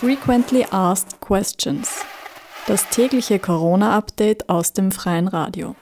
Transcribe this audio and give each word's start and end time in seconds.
Frequently 0.00 0.64
Asked 0.70 1.20
Questions. 1.20 2.04
Das 2.68 2.88
tägliche 2.88 3.40
Corona-Update 3.40 4.48
aus 4.48 4.72
dem 4.72 4.92
freien 4.92 5.26
Radio. 5.26 5.74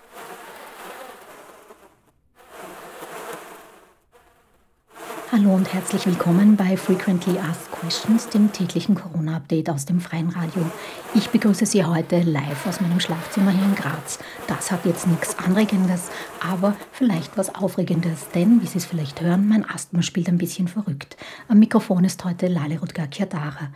Hallo 5.30 5.54
und 5.54 5.70
herzlich 5.70 6.06
willkommen 6.06 6.56
bei 6.56 6.78
Frequently 6.78 7.38
Asked 7.38 7.70
Questions, 7.72 8.30
dem 8.30 8.50
täglichen 8.52 8.94
Corona-Update 8.94 9.68
aus 9.68 9.84
dem 9.84 10.00
freien 10.00 10.30
Radio. 10.30 10.62
Ich 11.12 11.28
begrüße 11.28 11.66
Sie 11.66 11.84
heute 11.84 12.22
live 12.22 12.66
aus 12.66 12.80
meinem 12.80 13.00
Schlafzimmer 13.00 13.50
hier 13.50 13.64
in 13.64 13.74
Graz. 13.74 14.18
Das 14.46 14.72
hat 14.72 14.86
jetzt 14.86 15.06
nichts 15.06 15.38
Anregendes, 15.38 16.10
aber 16.40 16.74
vielleicht 16.90 17.36
was 17.36 17.54
Aufregendes, 17.54 18.30
denn, 18.34 18.62
wie 18.62 18.66
Sie 18.66 18.78
es 18.78 18.86
vielleicht 18.86 19.20
hören, 19.20 19.46
mein 19.46 19.68
Asthma 19.68 20.00
spielt 20.00 20.28
ein 20.28 20.38
bisschen 20.38 20.68
verrückt. 20.68 21.18
Am 21.48 21.58
Mikrofon 21.58 22.04
ist 22.04 22.24
heute 22.24 22.46
Lale 22.46 22.80
Rutger 22.80 23.08
Kiadara. 23.08 23.68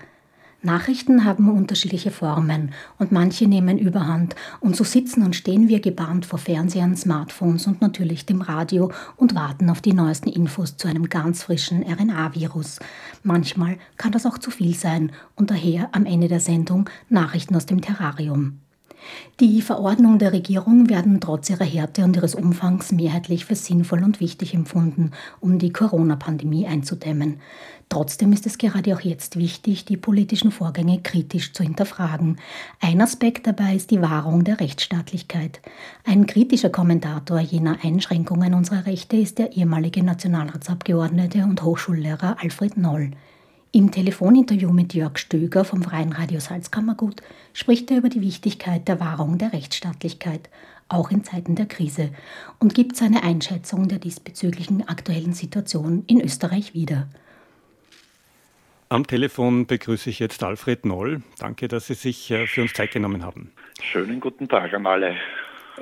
Nachrichten 0.63 1.25
haben 1.25 1.49
unterschiedliche 1.51 2.11
Formen 2.11 2.73
und 2.99 3.13
manche 3.13 3.47
nehmen 3.47 3.79
überhand 3.79 4.37
und 4.61 4.77
so 4.77 4.85
sitzen 4.85 5.23
und 5.23 5.35
stehen 5.35 5.69
wir 5.69 5.81
gebannt 5.81 6.27
vor 6.27 6.39
Fernsehern, 6.39 6.97
Smartphones 6.97 7.67
und 7.67 7.81
natürlich 7.81 8.27
dem 8.27 8.43
Radio 8.43 8.93
und 9.17 9.35
warten 9.35 9.71
auf 9.71 9.81
die 9.81 9.95
neuesten 9.95 10.29
Infos 10.29 10.77
zu 10.77 10.87
einem 10.87 11.09
ganz 11.09 11.45
frischen 11.45 11.83
RNA-Virus. 11.83 12.79
Manchmal 13.23 13.79
kann 13.97 14.13
das 14.13 14.27
auch 14.27 14.37
zu 14.37 14.51
viel 14.51 14.75
sein 14.75 15.13
und 15.35 15.51
daher 15.51 15.89
am 15.93 16.05
Ende 16.05 16.29
der 16.29 16.41
Sendung 16.41 16.91
Nachrichten 17.09 17.57
aus 17.57 17.65
dem 17.65 17.81
Terrarium. 17.81 18.59
Die 19.41 19.63
Verordnungen 19.63 20.19
der 20.19 20.33
Regierung 20.33 20.91
werden 20.91 21.21
trotz 21.21 21.49
ihrer 21.51 21.65
Härte 21.65 22.05
und 22.05 22.17
ihres 22.17 22.35
Umfangs 22.35 22.93
mehrheitlich 22.93 23.45
für 23.45 23.55
sinnvoll 23.55 24.05
und 24.05 24.21
wichtig 24.21 24.55
empfunden, 24.55 25.13
um 25.41 25.59
die 25.59 25.73
Corona-Pandemie 25.73 26.67
einzudämmen. 26.67 27.41
Trotzdem 27.89 28.33
ist 28.33 28.47
es 28.47 28.57
gerade 28.57 28.95
auch 28.95 29.01
jetzt 29.01 29.37
wichtig, 29.37 29.85
die 29.85 29.97
politischen 29.97 30.53
Vorgänge 30.53 31.01
kritisch 31.03 31.53
zu 31.53 31.65
hinterfragen. 31.65 32.37
Ein 32.81 33.01
Aspekt 33.01 33.47
dabei 33.47 33.75
ist 33.75 33.91
die 33.91 34.01
Wahrung 34.01 34.45
der 34.45 34.61
Rechtsstaatlichkeit. 34.61 35.61
Ein 36.05 36.27
kritischer 36.27 36.71
Kommentator 36.71 37.41
jener 37.41 37.79
Einschränkungen 37.83 38.55
unserer 38.55 38.87
Rechte 38.87 39.17
ist 39.17 39.39
der 39.39 39.57
ehemalige 39.57 40.05
Nationalratsabgeordnete 40.05 41.43
und 41.43 41.63
Hochschullehrer 41.65 42.37
Alfred 42.41 42.77
Noll. 42.77 43.11
Im 43.73 43.93
Telefoninterview 43.93 44.73
mit 44.73 44.95
Jörg 44.95 45.17
Stöger 45.17 45.65
vom 45.65 45.85
Freien 45.85 46.13
Radio 46.13 46.41
Salzkammergut 46.41 47.23
spricht 47.53 47.89
er 47.93 47.99
über 47.99 48.09
die 48.09 48.21
Wichtigkeit 48.21 48.89
der 48.89 48.99
Wahrung 48.99 49.39
der 49.39 49.53
Rechtsstaatlichkeit, 49.53 50.51
auch 50.89 51.13
in 51.13 51.23
Zeiten 51.23 51.55
der 51.55 51.67
Krise, 51.67 52.11
und 52.59 52.75
gibt 52.75 52.97
seine 52.97 53.23
Einschätzung 53.23 53.87
der 53.87 54.01
diesbezüglichen 54.01 54.89
aktuellen 54.89 55.35
Situation 55.35 56.03
in 56.09 56.21
Österreich 56.21 56.75
wieder. 56.75 57.09
Am 58.89 59.07
Telefon 59.07 59.67
begrüße 59.67 60.11
ich 60.11 60.19
jetzt 60.19 60.43
Alfred 60.43 60.85
Noll. 60.85 61.23
Danke, 61.39 61.69
dass 61.69 61.87
Sie 61.87 61.95
sich 61.95 62.29
äh, 62.33 62.49
für 62.49 62.63
uns 62.63 62.73
Zeit 62.73 62.91
genommen 62.91 63.25
haben. 63.25 63.53
Schönen 63.81 64.19
guten 64.19 64.49
Tag 64.49 64.75
an 64.75 64.85
alle. 64.85 65.15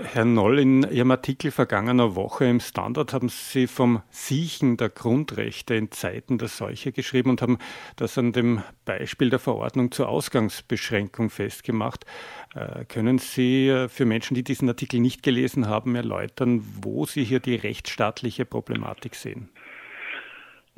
Herr 0.00 0.24
Noll, 0.24 0.60
in 0.60 0.82
Ihrem 0.84 1.10
Artikel 1.10 1.50
vergangener 1.50 2.14
Woche 2.14 2.44
im 2.44 2.60
Standard 2.60 3.12
haben 3.12 3.28
Sie 3.28 3.66
vom 3.66 4.00
Siechen 4.10 4.77
der 4.77 4.91
Grundrechte 4.91 5.74
in 5.74 5.91
Zeiten 5.91 6.38
der 6.38 6.46
Seuche 6.46 6.92
geschrieben 6.92 7.30
und 7.30 7.42
haben 7.42 7.58
das 7.96 8.16
an 8.16 8.32
dem 8.32 8.62
Beispiel 8.84 9.28
der 9.28 9.41
Verordnung 9.41 9.91
zur 9.91 10.08
Ausgangsbeschränkung 10.08 11.30
festgemacht. 11.30 12.06
Äh, 12.54 12.84
können 12.84 13.19
Sie 13.19 13.69
äh, 13.69 13.88
für 13.88 14.04
Menschen, 14.04 14.36
die 14.36 14.44
diesen 14.44 14.69
Artikel 14.69 15.00
nicht 15.00 15.24
gelesen 15.24 15.66
haben, 15.66 15.96
erläutern, 15.96 16.62
wo 16.80 17.04
Sie 17.04 17.24
hier 17.24 17.41
die 17.41 17.56
rechtsstaatliche 17.56 18.44
Problematik 18.44 19.16
sehen? 19.16 19.48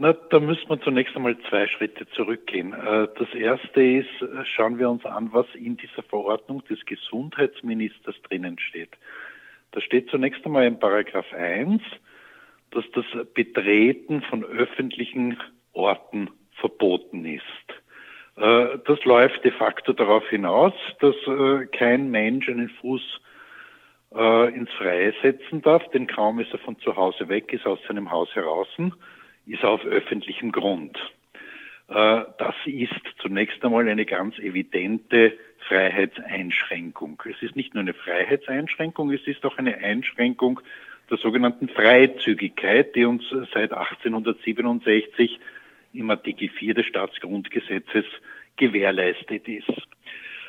Na, 0.02 0.14
da 0.14 0.40
müssen 0.40 0.66
wir 0.70 0.80
zunächst 0.80 1.14
einmal 1.14 1.36
zwei 1.50 1.66
Schritte 1.66 2.08
zurückgehen. 2.08 2.72
Äh, 2.72 3.08
das 3.18 3.34
erste 3.34 3.82
ist, 3.82 4.22
äh, 4.22 4.46
schauen 4.46 4.78
wir 4.78 4.88
uns 4.88 5.04
an, 5.04 5.28
was 5.34 5.44
in 5.54 5.76
dieser 5.76 6.02
Verordnung 6.02 6.64
des 6.64 6.82
Gesundheitsministers 6.86 8.14
drinnen 8.22 8.58
steht. 8.58 8.96
Da 9.72 9.82
steht 9.82 10.08
zunächst 10.08 10.42
einmal 10.46 10.64
in 10.64 10.78
Paragraph 10.78 11.30
1, 11.34 11.82
dass 12.70 12.84
das 12.94 13.04
Betreten 13.34 14.22
von 14.22 14.42
öffentlichen 14.42 15.36
Orten 15.74 16.30
verboten 16.52 17.26
ist. 17.26 17.42
Äh, 18.36 18.78
das 18.86 19.04
läuft 19.04 19.44
de 19.44 19.52
facto 19.52 19.92
darauf 19.92 20.26
hinaus, 20.30 20.72
dass 21.00 21.16
kein 21.72 22.10
Mensch 22.10 22.48
einen 22.48 22.70
Fuß 22.70 23.02
ins 24.12 24.70
Freie 24.72 25.14
setzen 25.22 25.62
darf, 25.62 25.86
denn 25.90 26.08
kaum 26.08 26.40
ist 26.40 26.52
er 26.52 26.58
von 26.58 26.76
zu 26.80 26.96
Hause 26.96 27.28
weg, 27.28 27.52
ist 27.52 27.64
aus 27.64 27.78
seinem 27.86 28.10
Haus 28.10 28.34
heraus 28.34 28.66
ist 29.50 29.64
auf 29.64 29.84
öffentlichem 29.84 30.52
Grund. 30.52 30.96
Äh, 31.88 32.22
das 32.38 32.54
ist 32.66 32.94
zunächst 33.18 33.64
einmal 33.64 33.88
eine 33.88 34.06
ganz 34.06 34.38
evidente 34.38 35.36
Freiheitseinschränkung. 35.68 37.22
Es 37.28 37.42
ist 37.42 37.56
nicht 37.56 37.74
nur 37.74 37.82
eine 37.82 37.94
Freiheitseinschränkung, 37.94 39.12
es 39.12 39.26
ist 39.26 39.44
auch 39.44 39.58
eine 39.58 39.76
Einschränkung 39.78 40.60
der 41.10 41.18
sogenannten 41.18 41.68
Freizügigkeit, 41.68 42.94
die 42.94 43.04
uns 43.04 43.24
seit 43.52 43.72
1867 43.72 45.40
im 45.92 46.10
Artikel 46.10 46.48
4 46.48 46.74
des 46.74 46.86
Staatsgrundgesetzes 46.86 48.04
gewährleistet 48.56 49.48
ist. 49.48 49.68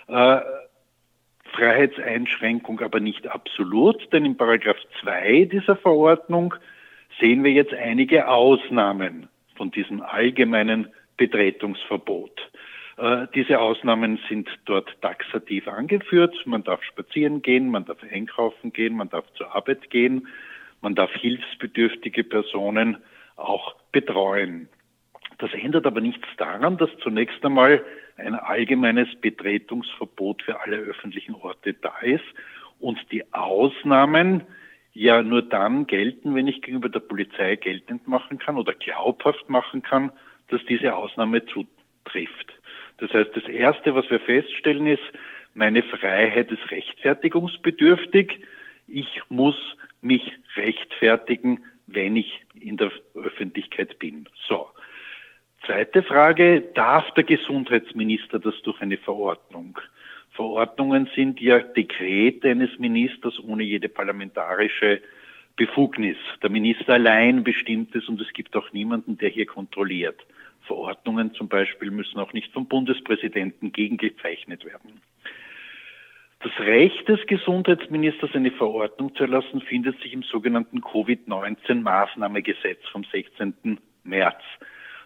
Äh, 0.08 0.42
Freiheitseinschränkung 1.46 2.80
aber 2.82 3.00
nicht 3.00 3.28
absolut, 3.28 4.14
denn 4.14 4.26
in 4.26 4.38
Paragraph 4.38 4.78
2 5.02 5.46
dieser 5.52 5.76
Verordnung 5.76 6.54
sehen 7.22 7.44
wir 7.44 7.52
jetzt 7.52 7.74
einige 7.74 8.28
Ausnahmen 8.28 9.30
von 9.56 9.72
diesem 9.72 10.02
allgemeinen 10.02 10.90
Betretungsverbot. 11.16 12.52
Äh, 12.98 13.28
diese 13.36 13.60
Ausnahmen 13.60 14.20
sind 14.28 14.50
dort 14.66 14.90
taxativ 15.02 15.68
angeführt. 15.68 16.36
Man 16.46 16.64
darf 16.64 16.84
spazieren 16.84 17.42
gehen, 17.42 17.70
man 17.70 17.86
darf 17.86 18.00
einkaufen 18.12 18.74
gehen, 18.74 18.96
man 18.96 19.10
darf 19.10 19.26
zur 19.36 19.56
Arbeit 19.56 19.90
gehen, 19.90 20.28
man 20.82 20.96
darf 20.96 21.12
hilfsbedürftige 21.14 22.24
Personen 22.24 22.98
auch 23.36 23.76
betreuen. 23.92 24.68
Das 25.38 25.54
ändert 25.54 25.86
aber 25.86 26.02
nichts 26.02 26.28
daran, 26.38 26.78
dass 26.78 26.90
zunächst 27.04 27.44
einmal 27.46 27.84
ein 28.18 28.36
allgemeines 28.36 29.08
Betretungsverbot 29.22 30.42
für 30.44 30.60
alle 30.60 30.78
öffentlichen 30.78 31.36
Orte 31.36 31.74
da 31.74 31.94
ist 32.02 32.26
und 32.80 33.00
die 33.12 33.32
Ausnahmen 33.34 34.44
ja 34.94 35.22
nur 35.22 35.42
dann 35.42 35.88
gelten, 35.88 36.36
wenn 36.36 36.48
ich 36.48 36.62
gegenüber 36.62 36.90
der 36.90 37.00
Polizei 37.00 37.56
geltend 37.56 38.08
machen 38.08 38.38
kann 38.38 38.58
oder 38.58 38.74
glaubhaft 38.74 39.50
machen 39.50 39.82
kann, 39.82 40.12
dass 40.50 40.64
diese 40.66 40.96
Ausnahme 40.96 41.46
zutrifft. 41.46 42.54
Das 42.98 43.12
heißt, 43.14 43.32
das 43.36 43.46
Erste, 43.46 43.96
was 43.96 44.10
wir 44.10 44.20
feststellen, 44.20 44.88
ist, 44.88 45.04
meine 45.54 45.84
Freiheit 45.84 46.52
ist 46.52 46.72
rechtfertigungsbedürftig. 46.72 48.40
Ich 48.88 49.22
muss 49.30 49.56
mich 50.02 50.32
rechtfertigen, 50.56 51.64
wenn 51.88 52.16
ich 52.16 52.42
in 52.60 52.78
der 52.78 52.92
Öffentlichkeit 53.16 54.00
bin. 54.00 54.28
So. 54.48 54.68
Zweite 55.66 56.04
Frage, 56.04 56.62
darf 56.74 57.12
der 57.14 57.24
Gesundheitsminister 57.24 58.40
das 58.40 58.60
durch 58.64 58.82
eine 58.82 58.98
Verordnung? 58.98 59.78
Verordnungen 60.32 61.10
sind 61.14 61.40
ja 61.42 61.60
Dekrete 61.60 62.50
eines 62.50 62.80
Ministers 62.80 63.40
ohne 63.40 63.64
jede 63.64 63.90
parlamentarische 63.90 65.02
Befugnis. 65.56 66.18
Der 66.42 66.50
Minister 66.50 66.94
allein 66.94 67.44
bestimmt 67.44 67.94
es 67.96 68.08
und 68.08 68.20
es 68.22 68.32
gibt 68.34 68.56
auch 68.56 68.72
niemanden, 68.72 69.18
der 69.18 69.30
hier 69.30 69.46
kontrolliert. 69.46 70.26
Verordnungen 70.62 71.34
zum 71.34 71.50
Beispiel 71.50 71.92
müssen 71.92 72.18
auch 72.20 72.32
nicht 72.34 72.54
vom 72.54 72.68
Bundespräsidenten 72.68 73.74
gegengezeichnet 73.74 74.66
werden. 74.66 75.02
Das 76.40 76.52
Recht 76.60 77.08
des 77.08 77.24
Gesundheitsministers, 77.28 78.32
eine 78.34 78.50
Verordnung 78.52 79.14
zu 79.14 79.22
erlassen, 79.24 79.62
findet 79.62 80.02
sich 80.02 80.14
im 80.14 80.24
sogenannten 80.24 80.82
Covid-19-Maßnahmegesetz 80.82 82.88
vom 82.92 83.04
16. 83.04 83.80
März. 84.04 84.42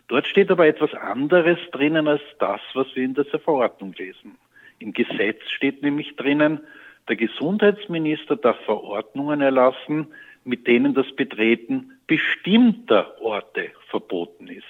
Dort 0.08 0.28
steht 0.28 0.50
aber 0.52 0.68
etwas 0.68 0.94
anderes 0.94 1.58
drinnen 1.72 2.08
als 2.08 2.22
das, 2.40 2.62
was 2.74 2.88
wir 2.96 3.04
in 3.04 3.16
dieser 3.16 3.40
Verordnung 3.40 3.94
lesen. 3.98 4.38
Im 4.80 4.94
Gesetz 4.94 5.42
steht 5.50 5.84
nämlich 5.84 6.16
drinnen, 6.16 6.62
der 7.08 7.16
Gesundheitsminister 7.16 8.36
darf 8.36 8.60
Verordnungen 8.66 9.42
erlassen, 9.42 10.08
mit 10.44 10.68
denen 10.68 10.94
das 10.94 11.12
Betreten 11.16 11.92
bestimmter 12.08 13.20
Orte 13.22 13.72
verboten 13.90 14.48
ist. 14.48 14.66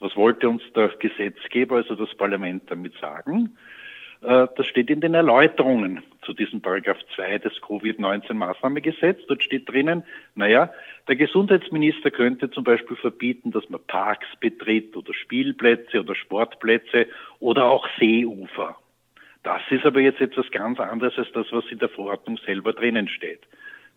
Was 0.00 0.16
wollte 0.16 0.48
uns 0.48 0.62
der 0.74 0.88
Gesetzgeber, 0.88 1.76
also 1.76 1.94
das 1.94 2.14
Parlament, 2.14 2.70
damit 2.70 2.94
sagen? 3.00 3.56
Äh, 4.22 4.48
das 4.56 4.66
steht 4.66 4.90
in 4.90 5.00
den 5.00 5.14
Erläuterungen 5.14 6.02
zu 6.22 6.32
diesem 6.32 6.60
Paragraph 6.60 6.98
2 7.14 7.38
des 7.38 7.60
Covid-19-Maßnahmegesetzes. 7.60 9.26
Dort 9.26 9.42
steht 9.42 9.70
drinnen, 9.70 10.04
naja, 10.34 10.72
der 11.08 11.16
Gesundheitsminister 11.16 12.10
könnte 12.10 12.50
zum 12.50 12.64
Beispiel 12.64 12.96
verbieten, 12.96 13.50
dass 13.50 13.68
man 13.68 13.80
Parks 13.86 14.26
betritt 14.40 14.96
oder 14.96 15.12
Spielplätze 15.12 16.00
oder 16.00 16.14
Sportplätze 16.14 17.06
oder 17.38 17.66
auch 17.66 17.86
Seeufer. 17.98 18.76
Das 19.44 19.62
ist 19.70 19.84
aber 19.86 20.00
jetzt 20.00 20.20
etwas 20.20 20.50
ganz 20.50 20.80
anderes 20.80 21.16
als 21.18 21.30
das, 21.32 21.46
was 21.52 21.64
in 21.70 21.78
der 21.78 21.90
Verordnung 21.90 22.38
selber 22.44 22.72
drinnen 22.72 23.08
steht. 23.08 23.40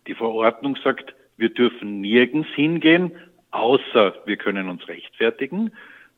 Die 0.06 0.14
Verordnung 0.14 0.76
sagt, 0.84 1.14
wir 1.36 1.48
dürfen 1.48 2.00
nirgends 2.00 2.48
hingehen, 2.54 3.12
außer 3.50 4.14
wir 4.26 4.36
können 4.36 4.68
uns 4.68 4.86
rechtfertigen. 4.88 5.72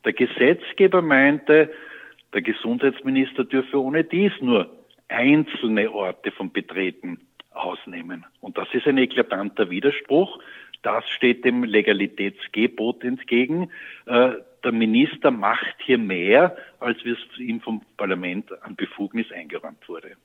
Der 0.05 0.13
Gesetzgeber 0.13 1.01
meinte, 1.01 1.71
Der 2.33 2.41
Gesundheitsminister 2.41 3.43
dürfe 3.43 3.81
ohne 3.81 4.03
dies 4.03 4.31
nur 4.39 4.69
einzelne 5.09 5.91
Orte 5.91 6.31
vom 6.31 6.51
Betreten 6.51 7.19
ausnehmen. 7.51 8.25
Und 8.39 8.57
das 8.57 8.73
ist 8.73 8.87
ein 8.87 8.97
eklatanter 8.97 9.69
Widerspruch. 9.69 10.39
Das 10.81 11.07
steht 11.09 11.45
dem 11.45 11.63
Legalitätsgebot 11.63 13.03
entgegen. 13.03 13.69
Äh, 14.05 14.31
der 14.63 14.71
Minister 14.71 15.31
macht 15.31 15.75
hier 15.83 15.97
mehr, 15.97 16.55
als 16.79 16.97
es 17.05 17.17
ihm 17.39 17.61
vom 17.61 17.81
Parlament 17.97 18.51
an 18.63 18.75
Befugnis 18.75 19.31
eingeräumt 19.31 19.87
wurde. 19.87 20.15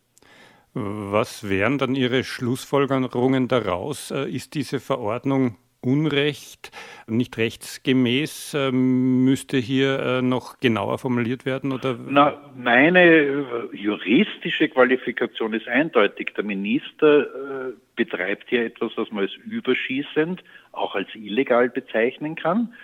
Was 0.74 1.48
wären 1.48 1.78
dann 1.78 1.94
Ihre 1.94 2.22
Schlussfolgerungen 2.22 3.48
daraus? 3.48 4.10
Äh, 4.10 4.30
ist 4.30 4.54
diese 4.54 4.80
Verordnung 4.80 5.56
Unrecht, 5.80 6.70
nicht 7.06 7.38
rechtsgemäß, 7.38 8.54
ähm, 8.54 9.24
müsste 9.24 9.56
hier 9.58 9.98
äh, 10.00 10.22
noch 10.22 10.58
genauer 10.60 10.98
formuliert 10.98 11.46
werden? 11.46 11.72
Oder? 11.72 11.96
Na, 12.08 12.50
meine 12.56 13.04
äh, 13.04 13.44
juristische 13.72 14.68
Qualifikation 14.68 15.54
ist 15.54 15.68
eindeutig. 15.68 16.34
Der 16.36 16.44
Minister 16.44 17.20
äh, 17.20 17.72
betreibt 17.94 18.48
hier 18.48 18.64
etwas, 18.64 18.92
was 18.96 19.10
man 19.10 19.24
als 19.24 19.34
überschießend, 19.44 20.42
auch 20.72 20.94
als 20.94 21.08
illegal 21.14 21.68
bezeichnen 21.68 22.34
kann. 22.34 22.74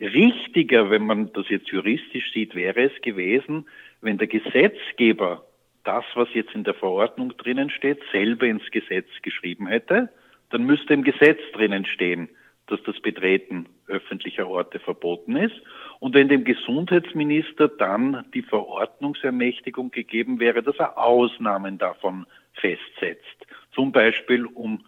Richtiger, 0.00 0.90
wenn 0.90 1.06
man 1.06 1.32
das 1.32 1.48
jetzt 1.48 1.68
juristisch 1.68 2.32
sieht, 2.32 2.54
wäre 2.54 2.82
es 2.82 3.02
gewesen, 3.02 3.66
wenn 4.00 4.18
der 4.18 4.26
Gesetzgeber 4.26 5.44
das, 5.82 6.04
was 6.14 6.28
jetzt 6.34 6.54
in 6.54 6.62
der 6.62 6.74
Verordnung 6.74 7.36
drinnen 7.36 7.70
steht, 7.70 8.00
selber 8.12 8.46
ins 8.46 8.70
Gesetz 8.70 9.08
geschrieben 9.22 9.66
hätte 9.66 10.10
dann 10.54 10.66
müsste 10.66 10.94
im 10.94 11.02
Gesetz 11.02 11.40
drinnen 11.52 11.84
stehen, 11.84 12.28
dass 12.68 12.80
das 12.84 13.00
Betreten 13.00 13.66
öffentlicher 13.88 14.46
Orte 14.46 14.78
verboten 14.78 15.34
ist. 15.34 15.60
Und 15.98 16.14
wenn 16.14 16.28
dem 16.28 16.44
Gesundheitsminister 16.44 17.66
dann 17.66 18.24
die 18.34 18.42
Verordnungsermächtigung 18.42 19.90
gegeben 19.90 20.38
wäre, 20.38 20.62
dass 20.62 20.76
er 20.78 20.96
Ausnahmen 20.96 21.76
davon 21.76 22.26
festsetzt, 22.52 23.46
zum 23.72 23.90
Beispiel 23.90 24.46
um 24.46 24.84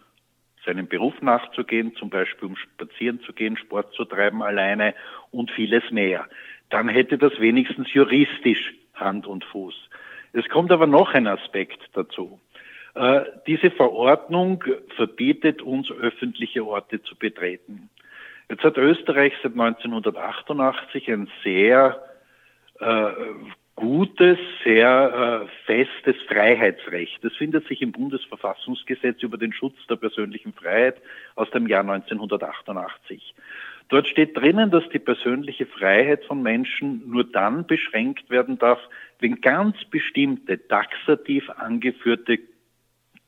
seinem 0.65 0.87
Beruf 0.87 1.21
nachzugehen, 1.21 1.97
zum 1.97 2.11
Beispiel 2.11 2.51
um 2.51 2.57
spazieren 2.57 3.21
zu 3.23 3.33
gehen, 3.33 3.57
Sport 3.57 3.93
zu 3.93 4.05
treiben 4.05 4.45
alleine 4.45 4.95
und 5.33 5.51
vieles 5.51 5.91
mehr, 5.91 6.29
dann 6.71 6.89
hätte 6.89 7.19
das 7.19 7.41
wenigstens 7.41 7.93
juristisch 7.93 8.73
Hand 8.95 9.27
und 9.27 9.45
Fuß. 9.45 9.75
Es 10.33 10.49
kommt 10.49 10.71
aber 10.71 10.87
noch 10.87 11.13
ein 11.13 11.27
Aspekt 11.27 11.81
dazu. 11.95 12.39
Äh, 12.97 13.25
diese 13.47 13.71
Verordnung 13.71 14.65
verbietet 14.97 15.61
uns, 15.61 15.91
öffentliche 15.91 16.65
Orte 16.65 17.03
zu 17.03 17.15
betreten. 17.15 17.91
Jetzt 18.49 18.65
hat 18.65 18.79
Österreich 18.79 19.35
seit 19.43 19.53
1988 19.53 21.11
ein 21.13 21.29
sehr 21.45 22.03
äh, 22.81 23.11
gutes, 23.75 24.39
sehr 24.65 25.45
äh, 25.45 25.49
festes 25.67 26.17
Freiheitsrecht. 26.27 27.23
Das 27.23 27.35
findet 27.35 27.69
sich 27.69 27.83
im 27.83 27.93
Bundesverfassungsgesetz 27.93 29.23
über 29.23 29.37
den 29.37 29.53
Schutz 29.53 29.77
der 29.91 29.97
persönlichen 29.97 30.55
Freiheit 30.55 30.97
aus 31.35 31.51
dem 31.51 31.67
Jahr 31.67 31.83
1988. 31.83 33.35
Dort 33.91 34.09
steht 34.09 34.37
drinnen, 34.39 34.71
dass 34.71 34.89
die 34.89 34.99
persönliche 34.99 35.67
Freiheit 35.67 36.25
von 36.25 36.43
Menschen 36.43 37.03
nur 37.11 37.25
dann 37.25 37.67
beschränkt 37.67 38.31
werden 38.31 38.59
darf, 38.59 38.81
wenn 39.21 39.43
ganz 39.43 39.85
bestimmte 39.85 40.67
taxativ 40.67 41.51
angeführte 41.51 42.39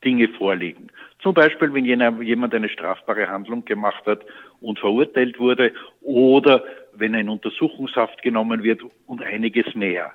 Dinge 0.03 0.29
vorliegen. 0.29 0.89
Zum 1.21 1.33
Beispiel, 1.33 1.73
wenn 1.73 1.85
jemand 1.85 2.53
eine 2.53 2.69
strafbare 2.69 3.27
Handlung 3.27 3.65
gemacht 3.65 4.05
hat 4.05 4.25
und 4.61 4.79
verurteilt 4.79 5.39
wurde 5.39 5.73
oder 6.01 6.63
wenn 6.93 7.15
ein 7.15 7.29
Untersuchungshaft 7.29 8.21
genommen 8.21 8.63
wird 8.63 8.81
und 9.05 9.21
einiges 9.21 9.75
mehr. 9.75 10.13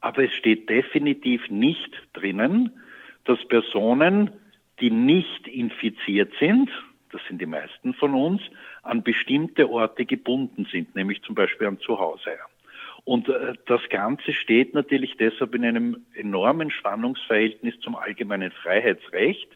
Aber 0.00 0.24
es 0.24 0.32
steht 0.32 0.68
definitiv 0.68 1.48
nicht 1.50 1.90
drinnen, 2.12 2.70
dass 3.24 3.44
Personen, 3.48 4.30
die 4.80 4.90
nicht 4.90 5.48
infiziert 5.48 6.32
sind, 6.38 6.70
das 7.10 7.22
sind 7.28 7.40
die 7.40 7.46
meisten 7.46 7.94
von 7.94 8.14
uns, 8.14 8.42
an 8.82 9.02
bestimmte 9.02 9.70
Orte 9.70 10.04
gebunden 10.04 10.66
sind, 10.70 10.94
nämlich 10.94 11.22
zum 11.22 11.34
Beispiel 11.34 11.68
an 11.68 11.78
Zuhause. 11.78 12.32
Und 13.04 13.28
äh, 13.28 13.54
das 13.66 13.82
Ganze 13.90 14.32
steht 14.32 14.74
natürlich 14.74 15.16
deshalb 15.16 15.54
in 15.54 15.64
einem 15.64 16.06
enormen 16.14 16.70
Spannungsverhältnis 16.70 17.78
zum 17.80 17.96
allgemeinen 17.96 18.50
Freiheitsrecht. 18.50 19.48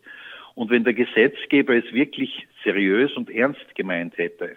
Und 0.54 0.70
wenn 0.70 0.84
der 0.84 0.94
Gesetzgeber 0.94 1.74
es 1.76 1.92
wirklich 1.92 2.46
seriös 2.64 3.12
und 3.16 3.30
ernst 3.30 3.74
gemeint 3.74 4.18
hätte, 4.18 4.56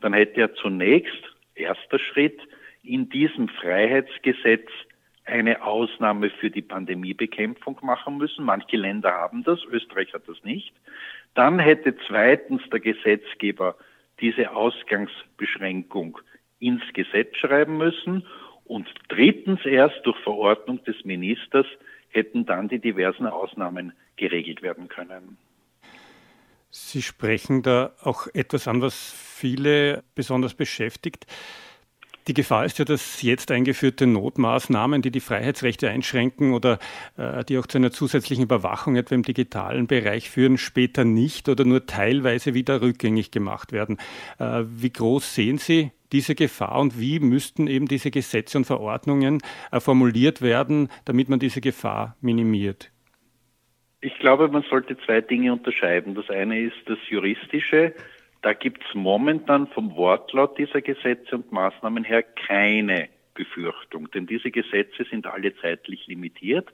dann 0.00 0.12
hätte 0.12 0.40
er 0.40 0.54
zunächst, 0.54 1.22
erster 1.54 1.98
Schritt, 1.98 2.40
in 2.82 3.08
diesem 3.08 3.48
Freiheitsgesetz 3.48 4.68
eine 5.24 5.62
Ausnahme 5.62 6.30
für 6.30 6.50
die 6.50 6.62
Pandemiebekämpfung 6.62 7.78
machen 7.82 8.16
müssen. 8.16 8.44
Manche 8.44 8.76
Länder 8.76 9.12
haben 9.12 9.44
das, 9.44 9.62
Österreich 9.64 10.12
hat 10.12 10.26
das 10.26 10.42
nicht. 10.42 10.72
Dann 11.34 11.60
hätte 11.60 11.94
zweitens 12.08 12.62
der 12.70 12.80
Gesetzgeber 12.80 13.76
diese 14.20 14.50
Ausgangsbeschränkung 14.50 16.18
ins 16.62 16.82
Gesetz 16.94 17.36
schreiben 17.36 17.76
müssen 17.76 18.24
und 18.64 18.88
drittens 19.08 19.64
erst 19.66 20.06
durch 20.06 20.18
Verordnung 20.20 20.82
des 20.84 21.04
Ministers 21.04 21.66
hätten 22.08 22.46
dann 22.46 22.68
die 22.68 22.78
diversen 22.78 23.26
Ausnahmen 23.26 23.92
geregelt 24.16 24.62
werden 24.62 24.88
können. 24.88 25.36
Sie 26.70 27.02
sprechen 27.02 27.62
da 27.62 27.92
auch 28.00 28.28
etwas 28.32 28.66
an, 28.66 28.80
was 28.80 29.12
viele 29.12 30.04
besonders 30.14 30.54
beschäftigt. 30.54 31.26
Die 32.28 32.34
Gefahr 32.34 32.64
ist 32.64 32.78
ja, 32.78 32.84
dass 32.84 33.20
jetzt 33.20 33.50
eingeführte 33.50 34.06
Notmaßnahmen, 34.06 35.02
die 35.02 35.10
die 35.10 35.20
Freiheitsrechte 35.20 35.90
einschränken 35.90 36.54
oder 36.54 36.78
äh, 37.16 37.44
die 37.44 37.58
auch 37.58 37.66
zu 37.66 37.78
einer 37.78 37.90
zusätzlichen 37.90 38.44
Überwachung 38.44 38.94
etwa 38.94 39.16
im 39.16 39.24
digitalen 39.24 39.88
Bereich 39.88 40.30
führen, 40.30 40.56
später 40.56 41.04
nicht 41.04 41.48
oder 41.48 41.64
nur 41.64 41.84
teilweise 41.86 42.54
wieder 42.54 42.80
rückgängig 42.80 43.32
gemacht 43.32 43.72
werden. 43.72 43.98
Äh, 44.38 44.62
wie 44.66 44.90
groß 44.90 45.34
sehen 45.34 45.58
Sie 45.58 45.90
diese 46.12 46.34
Gefahr 46.34 46.80
und 46.80 47.00
wie 47.00 47.18
müssten 47.18 47.66
eben 47.66 47.86
diese 47.86 48.10
Gesetze 48.10 48.58
und 48.58 48.66
Verordnungen 48.66 49.40
äh, 49.70 49.80
formuliert 49.80 50.42
werden, 50.42 50.88
damit 51.04 51.28
man 51.28 51.38
diese 51.38 51.60
Gefahr 51.60 52.16
minimiert? 52.20 52.90
Ich 54.00 54.18
glaube, 54.18 54.48
man 54.48 54.64
sollte 54.68 54.98
zwei 54.98 55.20
Dinge 55.20 55.52
unterscheiden. 55.52 56.14
Das 56.14 56.28
eine 56.28 56.60
ist 56.60 56.76
das 56.86 56.98
Juristische. 57.08 57.94
Da 58.42 58.52
gibt 58.52 58.84
es 58.84 58.94
momentan 58.94 59.68
vom 59.68 59.96
Wortlaut 59.96 60.58
dieser 60.58 60.80
Gesetze 60.80 61.36
und 61.36 61.52
Maßnahmen 61.52 62.02
her 62.02 62.24
keine 62.24 63.08
Befürchtung, 63.34 64.10
denn 64.10 64.26
diese 64.26 64.50
Gesetze 64.50 65.04
sind 65.08 65.26
alle 65.26 65.54
zeitlich 65.56 66.08
limitiert. 66.08 66.68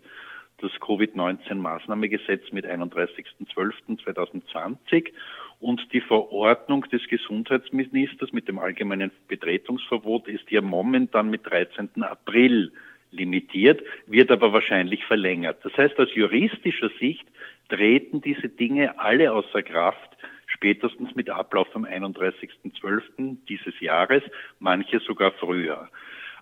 Das 0.61 0.73
Covid-19-Maßnahmegesetz 0.81 2.51
mit 2.51 2.67
31.12.2020 2.67 5.13
und 5.61 5.93
die 5.93 6.01
Verordnung 6.01 6.83
des 6.89 7.07
Gesundheitsministers 7.09 8.33
mit 8.33 8.49
dem 8.49 8.59
allgemeinen 8.59 9.11
Betretungsverbot 9.27 10.29
ist 10.29 10.51
ja 10.51 10.61
momentan 10.61 11.31
mit 11.31 11.47
13. 11.47 12.03
April 12.03 12.73
limitiert, 13.11 13.83
wird 14.07 14.31
aber 14.31 14.53
wahrscheinlich 14.53 15.05
verlängert. 15.05 15.65
Das 15.65 15.77
heißt, 15.77 15.99
aus 15.99 16.15
juristischer 16.15 16.91
Sicht 17.01 17.27
treten 17.69 18.21
diese 18.21 18.49
Dinge 18.49 18.99
alle 18.99 19.33
außer 19.33 19.63
Kraft, 19.63 20.17
spätestens 20.47 21.15
mit 21.15 21.31
Ablauf 21.31 21.69
am 21.75 21.85
31.12. 21.85 23.37
dieses 23.49 23.81
Jahres, 23.81 24.23
manche 24.59 25.01
sogar 25.01 25.33
früher. 25.33 25.89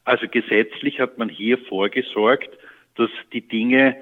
Also 0.04 0.28
gesetzlich 0.28 1.00
hat 1.00 1.18
man 1.18 1.28
hier 1.28 1.58
vorgesorgt, 1.58 2.50
dass 2.96 3.10
die 3.32 3.46
Dinge, 3.46 3.96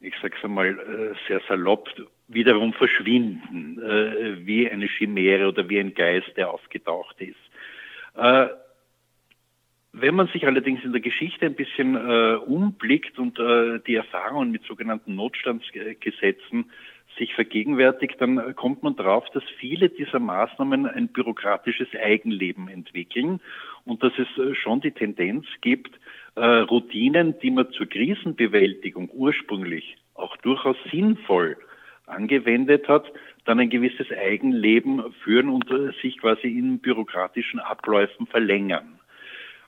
ich 0.00 0.14
sage 0.20 0.34
es 0.36 0.44
einmal 0.44 0.68
äh, 0.68 1.28
sehr 1.28 1.40
salopp, 1.48 1.88
wiederum 2.28 2.72
verschwinden, 2.72 3.80
äh, 3.80 4.46
wie 4.46 4.70
eine 4.70 4.86
Chimäre 4.86 5.48
oder 5.48 5.68
wie 5.68 5.78
ein 5.78 5.94
Geist, 5.94 6.36
der 6.36 6.50
aufgetaucht 6.50 7.20
ist. 7.20 7.36
Äh, 8.16 8.48
wenn 9.96 10.16
man 10.16 10.26
sich 10.28 10.46
allerdings 10.46 10.82
in 10.82 10.92
der 10.92 11.00
Geschichte 11.00 11.46
ein 11.46 11.54
bisschen 11.54 11.94
äh, 11.94 12.34
umblickt 12.34 13.18
und 13.18 13.38
äh, 13.38 13.78
die 13.86 13.94
Erfahrungen 13.94 14.50
mit 14.50 14.64
sogenannten 14.64 15.14
Notstandsgesetzen 15.14 16.70
sich 17.16 17.32
vergegenwärtigt, 17.34 18.20
dann 18.20 18.56
kommt 18.56 18.82
man 18.82 18.96
darauf, 18.96 19.28
dass 19.30 19.44
viele 19.58 19.88
dieser 19.88 20.18
Maßnahmen 20.18 20.86
ein 20.86 21.08
bürokratisches 21.08 21.88
Eigenleben 21.94 22.66
entwickeln 22.68 23.40
und 23.84 24.02
dass 24.02 24.12
es 24.18 24.26
äh, 24.36 24.56
schon 24.56 24.80
die 24.80 24.90
Tendenz 24.90 25.46
gibt, 25.60 25.94
äh, 26.34 26.44
Routinen, 26.44 27.38
die 27.38 27.52
man 27.52 27.70
zur 27.70 27.86
Krisenbewältigung 27.86 29.10
ursprünglich 29.10 29.96
auch 30.14 30.36
durchaus 30.38 30.76
sinnvoll 30.90 31.56
angewendet 32.06 32.88
hat, 32.88 33.10
dann 33.44 33.60
ein 33.60 33.70
gewisses 33.70 34.10
Eigenleben 34.10 35.12
führen 35.22 35.48
und 35.48 35.66
sich 36.02 36.18
quasi 36.18 36.48
in 36.48 36.78
bürokratischen 36.78 37.60
Abläufen 37.60 38.26
verlängern. 38.26 38.98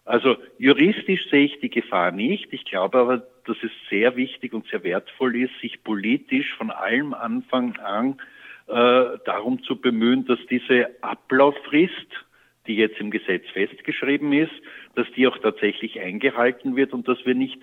Also 0.05 0.37
juristisch 0.59 1.29
sehe 1.31 1.47
ich 1.47 1.59
die 1.61 1.69
Gefahr 1.69 2.13
nicht. 2.13 2.53
Ich 2.53 2.65
glaube 2.65 2.99
aber, 2.99 3.27
dass 3.45 3.57
es 3.63 3.73
sehr 3.91 4.17
wichtig 4.17 4.55
und 4.55 4.67
sehr 4.69 4.85
wertvoll 4.85 5.37
ist, 5.37 5.53
sich 5.61 5.83
politisch 5.83 6.55
von 6.55 6.71
allem 6.71 7.13
Anfang 7.13 7.77
an 7.79 8.19
äh, 8.69 9.19
darum 9.25 9.63
zu 9.63 9.81
bemühen, 9.81 10.25
dass 10.25 10.39
diese 10.49 10.91
Ablauffrist, 11.03 12.07
die 12.69 12.77
jetzt 12.77 13.01
im 13.01 13.11
Gesetz 13.11 13.45
festgeschrieben 13.53 14.33
ist, 14.33 14.53
dass 14.95 15.07
die 15.17 15.27
auch 15.27 15.39
tatsächlich 15.39 16.01
eingehalten 16.01 16.77
wird 16.77 16.93
und 16.93 17.09
dass 17.09 17.19
wir 17.27 17.35
nicht 17.35 17.61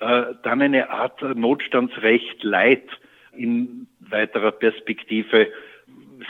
äh, 0.00 0.26
dann 0.42 0.62
eine 0.62 0.90
Art 0.90 1.22
Notstandsrecht 1.22 2.42
Leid 2.44 2.88
in 3.32 3.88
weiterer 4.10 4.52
Perspektive 4.52 5.48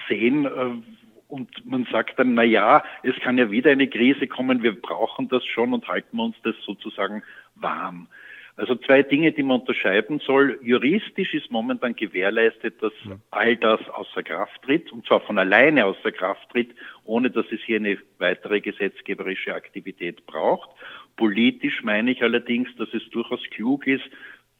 sehen. 0.09 0.47
Äh, 0.47 0.83
und 1.29 1.65
man 1.65 1.87
sagt 1.93 2.19
dann, 2.19 2.35
na 2.35 2.43
ja, 2.43 2.83
es 3.05 3.15
kann 3.21 3.39
ja 3.39 3.51
wieder 3.51 3.71
eine 3.71 3.87
Krise 3.87 4.27
kommen, 4.27 4.65
wir 4.65 4.81
brauchen 4.81 5.29
das 5.29 5.45
schon 5.47 5.73
und 5.73 5.87
halten 5.87 6.19
uns 6.19 6.37
das 6.43 6.57
sozusagen 6.67 7.23
warm. 7.55 8.09
Also 8.57 8.75
zwei 8.75 9.03
Dinge, 9.03 9.33
die 9.33 9.43
man 9.43 9.61
unterscheiden 9.61 10.19
soll. 10.19 10.59
Juristisch 10.63 11.33
ist 11.33 11.51
momentan 11.51 11.95
gewährleistet, 11.95 12.83
dass 12.83 12.93
all 13.31 13.57
das 13.57 13.81
außer 13.89 14.23
Kraft 14.23 14.61
tritt, 14.63 14.93
und 14.93 15.07
zwar 15.07 15.21
von 15.21 15.39
alleine 15.39 15.87
außer 15.87 16.13
Kraft 16.13 16.51
tritt, 16.51 16.75
ohne 17.05 17.31
dass 17.31 17.47
es 17.53 17.61
hier 17.63 17.77
eine 17.77 17.97
weitere 18.19 18.61
gesetzgeberische 18.61 19.55
Aktivität 19.55 20.27
braucht. 20.27 20.69
Politisch 21.17 21.83
meine 21.85 22.11
ich 22.11 22.23
allerdings, 22.23 22.69
dass 22.77 22.93
es 22.93 23.09
durchaus 23.11 23.41
klug 23.51 23.87
ist, 23.87 24.05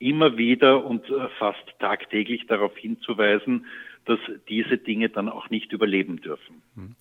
immer 0.01 0.37
wieder 0.37 0.85
und 0.85 1.09
äh, 1.09 1.29
fast 1.39 1.63
tagtäglich 1.79 2.47
darauf 2.47 2.77
hinzuweisen, 2.77 3.67
dass 4.07 4.19
diese 4.49 4.79
Dinge 4.79 5.11
dann 5.11 5.29
auch 5.29 5.51
nicht 5.51 5.73
überleben 5.73 6.21
dürfen. 6.21 6.63
Hm. 6.75 6.97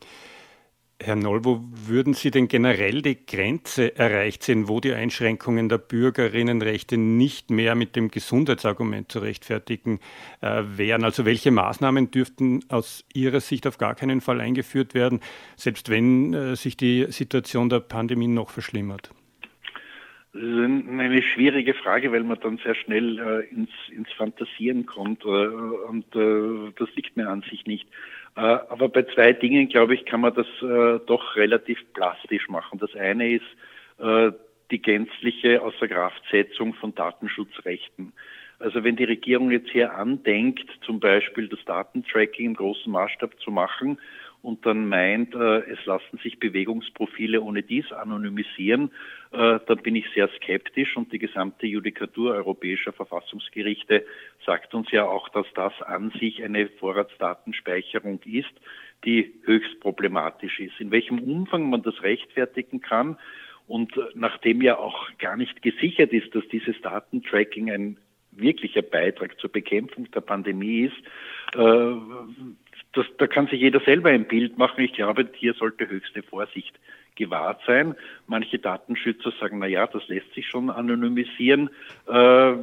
Herr 1.01 1.15
Noll, 1.15 1.45
wo 1.45 1.61
würden 1.87 2.13
Sie 2.13 2.29
denn 2.29 2.49
generell 2.49 3.01
die 3.01 3.25
Grenze 3.25 3.95
erreicht 3.97 4.43
sehen, 4.43 4.67
wo 4.67 4.81
die 4.81 4.93
Einschränkungen 4.93 5.69
der 5.69 5.77
Bürgerinnenrechte 5.77 6.97
nicht 6.97 7.51
mehr 7.51 7.73
mit 7.75 7.95
dem 7.95 8.11
Gesundheitsargument 8.11 9.09
zu 9.09 9.19
rechtfertigen 9.19 10.01
äh, 10.41 10.63
wären? 10.75 11.05
Also 11.05 11.23
welche 11.23 11.51
Maßnahmen 11.51 12.11
dürften 12.11 12.65
aus 12.67 13.05
Ihrer 13.13 13.39
Sicht 13.39 13.65
auf 13.65 13.77
gar 13.77 13.95
keinen 13.95 14.19
Fall 14.19 14.41
eingeführt 14.41 14.93
werden, 14.93 15.21
selbst 15.55 15.87
wenn 15.87 16.33
äh, 16.33 16.55
sich 16.57 16.75
die 16.75 17.05
Situation 17.09 17.69
der 17.69 17.79
Pandemie 17.79 18.27
noch 18.27 18.49
verschlimmert? 18.49 19.09
Das 20.39 20.47
ist 20.47 20.55
eine 20.55 21.21
schwierige 21.21 21.73
Frage, 21.73 22.13
weil 22.13 22.23
man 22.23 22.39
dann 22.39 22.59
sehr 22.59 22.73
schnell 22.73 23.19
äh, 23.19 23.53
ins, 23.53 23.71
ins 23.93 24.09
Fantasieren 24.13 24.85
kommt 24.85 25.25
äh, 25.25 25.27
und 25.27 26.15
äh, 26.15 26.71
das 26.77 26.87
liegt 26.95 27.17
mir 27.17 27.27
an 27.27 27.43
sich 27.49 27.65
nicht. 27.65 27.89
Äh, 28.37 28.39
aber 28.39 28.87
bei 28.87 29.03
zwei 29.03 29.33
Dingen, 29.33 29.67
glaube 29.67 29.95
ich, 29.95 30.05
kann 30.05 30.21
man 30.21 30.33
das 30.33 30.47
äh, 30.61 31.05
doch 31.05 31.35
relativ 31.35 31.79
plastisch 31.93 32.47
machen. 32.47 32.79
Das 32.79 32.95
eine 32.95 33.33
ist 33.33 33.43
äh, 33.97 34.31
die 34.71 34.81
gänzliche 34.81 35.61
Außerkraftsetzung 35.61 36.73
von 36.73 36.95
Datenschutzrechten. 36.95 38.13
Also 38.59 38.85
wenn 38.85 38.95
die 38.95 39.03
Regierung 39.03 39.51
jetzt 39.51 39.71
hier 39.71 39.93
andenkt, 39.93 40.69
zum 40.85 41.01
Beispiel 41.01 41.49
das 41.49 41.59
Datentracking 41.65 42.45
im 42.45 42.53
großen 42.53 42.89
Maßstab 42.89 43.37
zu 43.41 43.51
machen 43.51 43.99
und 44.41 44.65
dann 44.65 44.87
meint, 44.87 45.35
äh, 45.35 45.59
es 45.69 45.85
lassen 45.85 46.17
sich 46.23 46.39
Bewegungsprofile 46.39 47.41
ohne 47.41 47.63
dies 47.63 47.91
anonymisieren, 47.91 48.91
äh, 49.31 49.59
dann 49.65 49.77
bin 49.83 49.95
ich 49.95 50.05
sehr 50.13 50.29
skeptisch 50.37 50.95
und 50.95 51.11
die 51.11 51.19
gesamte 51.19 51.67
Judikatur 51.67 52.33
europäischer 52.33 52.93
Verfassungsgerichte 52.93 54.05
sagt 54.45 54.73
uns 54.73 54.91
ja 54.91 55.05
auch, 55.05 55.29
dass 55.29 55.45
das 55.55 55.73
an 55.81 56.11
sich 56.19 56.43
eine 56.43 56.67
Vorratsdatenspeicherung 56.67 58.21
ist, 58.25 58.53
die 59.05 59.33
höchst 59.43 59.79
problematisch 59.79 60.59
ist. 60.59 60.79
In 60.79 60.91
welchem 60.91 61.19
Umfang 61.19 61.69
man 61.69 61.83
das 61.83 62.01
rechtfertigen 62.01 62.81
kann 62.81 63.17
und 63.67 63.93
nachdem 64.15 64.61
ja 64.61 64.77
auch 64.77 65.09
gar 65.19 65.37
nicht 65.37 65.61
gesichert 65.61 66.11
ist, 66.11 66.33
dass 66.33 66.47
dieses 66.47 66.79
Datentracking 66.81 67.69
ein 67.69 67.97
wirklicher 68.41 68.81
Beitrag 68.81 69.39
zur 69.39 69.51
Bekämpfung 69.51 70.09
der 70.11 70.21
Pandemie 70.21 70.85
ist, 70.85 70.97
äh, 71.55 71.95
das, 72.93 73.05
da 73.17 73.27
kann 73.27 73.47
sich 73.47 73.61
jeder 73.61 73.79
selber 73.81 74.09
ein 74.09 74.27
Bild 74.27 74.57
machen. 74.57 74.83
Ich 74.83 74.93
glaube, 74.93 75.29
hier 75.35 75.53
sollte 75.53 75.87
höchste 75.87 76.23
Vorsicht 76.23 76.79
gewahrt 77.15 77.61
sein. 77.67 77.95
Manche 78.27 78.57
Datenschützer 78.57 79.31
sagen, 79.39 79.59
na 79.59 79.67
ja, 79.67 79.85
das 79.85 80.07
lässt 80.07 80.33
sich 80.33 80.47
schon 80.47 80.69
anonymisieren. 80.69 81.69
Äh, 82.07 82.53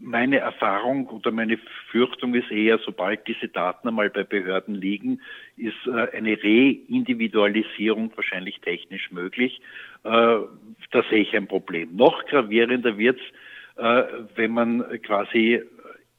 meine 0.00 0.38
Erfahrung 0.38 1.06
oder 1.08 1.30
meine 1.30 1.58
Fürchtung 1.90 2.34
ist 2.34 2.50
eher, 2.50 2.78
sobald 2.78 3.28
diese 3.28 3.48
Daten 3.48 3.88
einmal 3.88 4.10
bei 4.10 4.24
Behörden 4.24 4.74
liegen, 4.74 5.20
ist 5.56 5.86
äh, 5.86 6.16
eine 6.16 6.36
Reindividualisierung 6.42 8.12
wahrscheinlich 8.16 8.60
technisch 8.60 9.10
möglich. 9.12 9.60
Äh, 10.04 10.08
da 10.10 11.02
sehe 11.08 11.22
ich 11.22 11.36
ein 11.36 11.46
Problem. 11.46 11.96
Noch 11.96 12.24
gravierender 12.26 12.98
wird 12.98 13.20
es, 13.20 13.26
äh, 13.76 14.02
wenn 14.34 14.52
man 14.52 14.84
quasi 15.02 15.62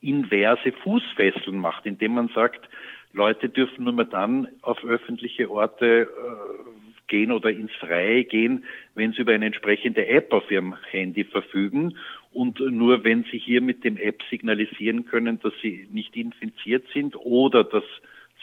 inverse 0.02 0.72
Fußfesseln 0.72 1.58
macht, 1.58 1.86
indem 1.86 2.16
man 2.16 2.30
sagt, 2.30 2.68
Leute 3.14 3.50
dürfen 3.50 3.84
nur 3.84 3.94
mehr 3.94 4.06
dann 4.06 4.48
auf 4.62 4.84
öffentliche 4.84 5.50
Orte 5.50 6.08
äh, 6.08 7.08
gehen 7.08 7.32
oder 7.32 7.52
ins 7.52 7.74
Freie 7.74 8.24
gehen, 8.24 8.64
wenn 8.96 9.12
sie 9.12 9.22
über 9.22 9.34
eine 9.34 9.46
entsprechende 9.46 10.08
App 10.08 10.32
auf 10.32 10.50
ihrem 10.50 10.76
Handy 10.90 11.26
verfügen 11.26 11.98
und 12.32 12.60
nur 12.60 13.04
wenn 13.04 13.26
sie 13.26 13.38
hier 13.38 13.62
mit 13.62 13.84
dem 13.84 13.98
App 13.98 14.22
signalisieren 14.30 15.06
können, 15.06 15.40
dass 15.40 15.54
sie 15.62 15.88
nicht 15.92 16.16
infiziert 16.16 16.86
sind 16.94 17.16
oder 17.18 17.66
dass 17.66 17.84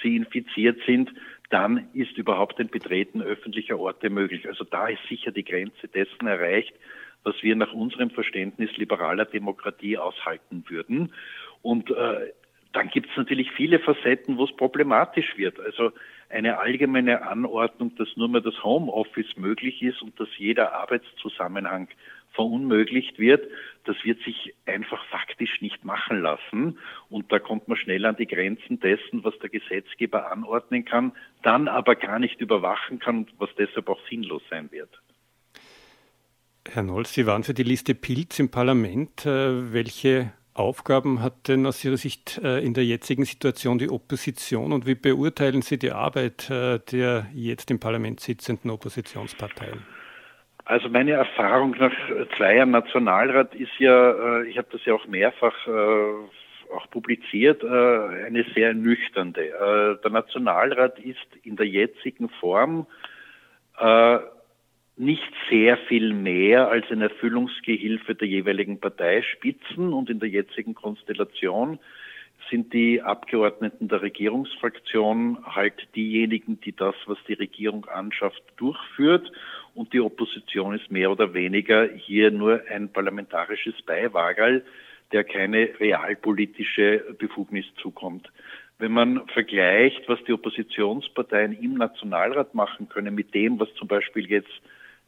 sie 0.03 0.17
infiziert 0.17 0.81
sind, 0.87 1.12
dann 1.49 1.88
ist 1.95 2.19
überhaupt 2.19 2.61
ein 2.61 2.69
Betreten 2.69 3.23
öffentlicher 3.23 3.79
Orte 3.79 4.11
möglich. 4.11 4.47
Also 4.47 4.65
da 4.65 4.88
ist 4.88 5.00
sicher 5.09 5.33
die 5.33 5.45
Grenze 5.45 5.88
dessen 5.88 6.27
erreicht, 6.27 6.75
was 7.25 7.34
wir 7.42 7.56
nach 7.56 7.72
unserem 7.72 8.10
Verständnis 8.10 8.76
liberaler 8.76 9.25
Demokratie 9.25 9.98
aushalten 9.98 10.64
würden. 10.68 11.12
Und 11.62 11.90
äh, 11.90 12.32
dann 12.72 12.88
gibt 12.88 13.10
es 13.10 13.16
natürlich 13.16 13.50
viele 13.52 13.78
Facetten, 13.78 14.37
wo 14.37 14.44
es 14.44 14.54
problematisch 14.56 15.37
wird. 15.37 15.58
Also 15.58 15.92
eine 16.28 16.58
allgemeine 16.58 17.22
Anordnung, 17.22 17.94
dass 17.96 18.08
nur 18.16 18.28
mehr 18.28 18.42
das 18.42 18.62
Homeoffice 18.62 19.37
möglich 19.37 19.82
ist 19.82 20.02
und 20.02 20.18
dass 20.20 20.28
jeder 20.37 20.75
Arbeitszusammenhang 20.75 21.88
verunmöglicht 22.32 23.18
wird, 23.18 23.50
das 23.84 23.96
wird 24.04 24.22
sich 24.22 24.54
einfach 24.66 25.02
faktisch 25.06 25.60
nicht 25.62 25.84
machen 25.84 26.20
lassen. 26.20 26.78
Und 27.08 27.32
da 27.32 27.38
kommt 27.38 27.68
man 27.68 27.78
schnell 27.78 28.04
an 28.04 28.16
die 28.16 28.26
Grenzen 28.26 28.78
dessen, 28.78 29.25
was 29.25 29.38
der 29.38 29.48
Gesetzgeber 29.48 30.30
anordnen 30.30 30.84
kann, 30.84 31.12
dann 31.42 31.68
aber 31.68 31.96
gar 31.96 32.18
nicht 32.18 32.40
überwachen 32.40 32.98
kann 32.98 33.26
was 33.38 33.50
deshalb 33.58 33.88
auch 33.88 34.00
sinnlos 34.08 34.42
sein 34.50 34.70
wird. 34.70 34.90
Herr 36.67 36.83
Noll, 36.83 37.07
Sie 37.07 37.27
waren 37.27 37.45
für 37.45 37.55
die 37.55 37.62
Liste 37.62 37.95
Pilz 37.95 38.38
im 38.38 38.50
Parlament. 38.50 39.25
Äh, 39.25 39.73
welche 39.73 40.33
Aufgaben 40.55 41.23
hat 41.23 41.49
denn 41.49 41.67
aus 41.67 41.85
Ihrer 41.85 41.97
Sicht 41.97 42.41
äh, 42.43 42.59
in 42.59 42.75
der 42.75 42.85
jetzigen 42.85 43.25
Situation 43.25 43.79
die 43.79 43.88
Opposition 43.88 44.73
und 44.73 44.87
wie 44.87 44.95
beurteilen 44.95 45.62
Sie 45.62 45.79
die 45.79 45.93
Arbeit 45.93 46.50
äh, 46.50 46.79
der 46.91 47.27
jetzt 47.33 47.71
im 47.71 47.81
Parlament 47.81 48.21
sitzenden 48.21 48.71
Oppositionsparteien? 48.71 49.87
Also 50.65 50.91
meine 50.91 51.12
Erfahrung 51.12 51.75
nach 51.79 51.95
zwei 52.37 52.57
Jahren 52.57 52.73
Nationalrat 52.73 53.55
ist 53.55 53.73
ja, 53.79 54.43
ich 54.43 54.59
habe 54.59 54.69
das 54.71 54.85
ja 54.85 54.93
auch 54.93 55.07
mehrfach 55.07 55.55
auch 55.67 56.91
publiziert, 56.91 57.65
eine 57.65 58.45
sehr 58.55 58.75
nüchternde. 58.75 59.99
Der 60.05 60.11
Nationalrat 60.11 60.99
ist 60.99 61.27
in 61.43 61.57
der 61.57 61.67
jetzigen 61.67 62.29
Form 62.29 62.87
nicht 64.99 65.33
sehr 65.49 65.76
viel 65.76 66.12
mehr 66.12 66.69
als 66.69 66.90
ein 66.90 67.00
Erfüllungsgehilfe 67.00 68.14
der 68.14 68.28
jeweiligen 68.28 68.81
Parteispitzen 68.81 69.93
und 69.93 70.11
in 70.11 70.19
der 70.19 70.28
jetzigen 70.28 70.75
Konstellation 70.75 71.78
sind 72.50 72.73
die 72.73 73.02
Abgeordneten 73.02 73.88
der 73.88 74.02
Regierungsfraktion 74.02 75.38
halt 75.45 75.88
diejenigen, 75.95 76.61
die 76.61 76.75
das, 76.75 76.95
was 77.07 77.19
die 77.28 77.35
Regierung 77.35 77.87
anschafft, 77.87 78.43
durchführt 78.57 79.31
und 79.75 79.93
die 79.93 80.00
Opposition 80.00 80.75
ist 80.75 80.90
mehr 80.90 81.11
oder 81.11 81.35
weniger 81.35 81.88
hier 81.88 82.31
nur 82.31 82.62
ein 82.69 82.88
parlamentarisches 82.93 83.81
Beiwagerl, 83.83 84.64
der 85.12 85.25
keine 85.25 85.71
realpolitische 85.78 87.05
Befugnis 87.19 87.67
zukommt. 87.81 88.31
Wenn 88.78 88.93
man 88.93 89.26
vergleicht, 89.28 90.09
was 90.09 90.23
die 90.25 90.33
Oppositionsparteien 90.33 91.52
im 91.52 91.75
Nationalrat 91.75 92.55
machen 92.55 92.88
können 92.88 93.14
mit 93.14 93.35
dem, 93.35 93.59
was 93.59 93.73
zum 93.75 93.88
Beispiel 93.88 94.28
jetzt 94.28 94.61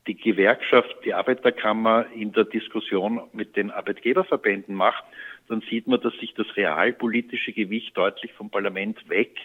die 0.07 0.17
Gewerkschaft, 0.17 0.97
die 1.05 1.15
Arbeiterkammer 1.15 2.07
in 2.15 2.33
der 2.33 2.45
Diskussion 2.45 3.21
mit 3.33 3.57
den 3.57 3.71
Arbeitgeberverbänden 3.71 4.75
macht, 4.75 5.05
dann 5.49 5.63
sieht 5.69 5.87
man, 5.89 6.01
dass 6.01 6.15
sich 6.15 6.35
das 6.35 6.47
realpolitische 6.57 7.53
Gewicht 7.53 7.97
deutlich 7.97 8.33
vom 8.33 8.51
Parlament 8.51 9.09
weg 9.09 9.37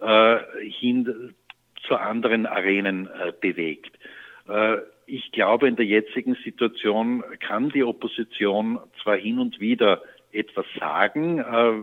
äh, 0.00 0.38
hin 0.60 1.34
zu 1.86 1.96
anderen 1.96 2.46
Arenen 2.46 3.06
äh, 3.08 3.32
bewegt. 3.40 3.98
Äh, 4.48 4.78
ich 5.06 5.32
glaube, 5.32 5.68
in 5.68 5.76
der 5.76 5.86
jetzigen 5.86 6.36
Situation 6.44 7.24
kann 7.40 7.70
die 7.70 7.84
Opposition 7.84 8.78
zwar 9.02 9.16
hin 9.16 9.38
und 9.38 9.60
wieder 9.60 10.02
etwas 10.32 10.66
sagen, 10.78 11.38
äh, 11.38 11.82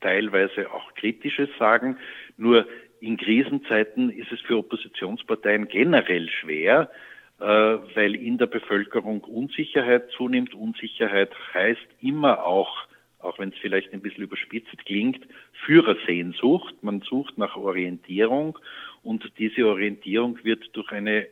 teilweise 0.00 0.72
auch 0.72 0.94
kritisches 0.94 1.48
sagen, 1.58 1.96
nur 2.36 2.66
in 3.00 3.16
Krisenzeiten 3.16 4.10
ist 4.10 4.32
es 4.32 4.40
für 4.40 4.58
Oppositionsparteien 4.58 5.68
generell 5.68 6.28
schwer, 6.28 6.90
weil 7.38 8.14
in 8.14 8.38
der 8.38 8.46
Bevölkerung 8.46 9.24
Unsicherheit 9.24 10.10
zunimmt. 10.16 10.54
Unsicherheit 10.54 11.30
heißt 11.52 11.86
immer 12.00 12.44
auch 12.44 12.86
auch 13.24 13.38
wenn 13.38 13.48
es 13.48 13.58
vielleicht 13.58 13.92
ein 13.92 14.02
bisschen 14.02 14.24
überspitzt 14.24 14.84
klingt, 14.84 15.26
Führersehnsucht. 15.64 16.82
Man 16.82 17.00
sucht 17.00 17.38
nach 17.38 17.56
Orientierung 17.56 18.58
und 19.02 19.32
diese 19.38 19.66
Orientierung 19.66 20.38
wird 20.44 20.76
durch 20.76 20.92
eine 20.92 21.26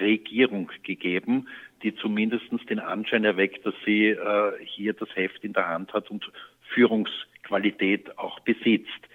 Regierung 0.00 0.70
gegeben, 0.82 1.48
die 1.82 1.94
zumindest 1.94 2.50
den 2.68 2.80
Anschein 2.80 3.24
erweckt, 3.24 3.64
dass 3.64 3.74
sie 3.86 4.08
äh, 4.08 4.52
hier 4.64 4.92
das 4.92 5.08
Heft 5.14 5.44
in 5.44 5.52
der 5.52 5.68
Hand 5.68 5.92
hat 5.92 6.10
und 6.10 6.30
Führungsqualität 6.74 8.18
auch 8.18 8.40
besitzt. 8.40 9.08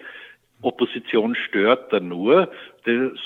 Opposition 0.64 1.34
stört 1.34 1.92
da 1.92 2.00
nur. 2.00 2.50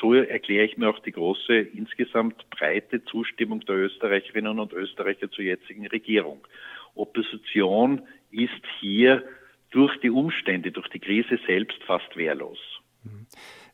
So 0.01 0.15
erkläre 0.15 0.65
ich 0.65 0.77
mir 0.77 0.89
auch 0.89 0.99
die 0.99 1.13
große, 1.13 1.55
insgesamt 1.55 2.49
breite 2.51 3.05
Zustimmung 3.05 3.61
der 3.61 3.77
Österreicherinnen 3.77 4.59
und 4.59 4.73
Österreicher 4.73 5.31
zur 5.31 5.45
jetzigen 5.45 5.87
Regierung. 5.87 6.47
Opposition 6.95 8.03
ist 8.31 8.63
hier 8.81 9.23
durch 9.71 9.99
die 10.01 10.11
Umstände, 10.11 10.73
durch 10.73 10.89
die 10.89 10.99
Krise 10.99 11.39
selbst 11.47 11.83
fast 11.85 12.17
wehrlos. 12.17 12.59
Mhm. 13.05 13.27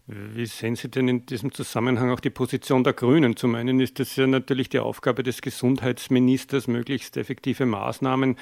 Wie 0.06 0.44
sehen 0.44 0.76
Sie 0.76 0.90
denn 0.90 1.08
in 1.08 1.25
diesem 1.25 1.50
Zusammenhang 1.52 2.11
auch 2.11 2.20
die 2.20 2.28
Position 2.28 2.84
der 2.84 2.92
Grünen? 2.92 3.37
Zum 3.37 3.54
einen 3.54 3.80
ist 3.80 4.00
es 4.00 4.16
ja 4.16 4.26
natürlich 4.26 4.68
die 4.68 4.78
Aufgabe 4.78 5.23
des 5.23 5.40
Gesundheitsministers, 5.40 6.66
möglichst 6.66 7.16
effektive 7.16 7.64
Maßnahmen 7.64 8.37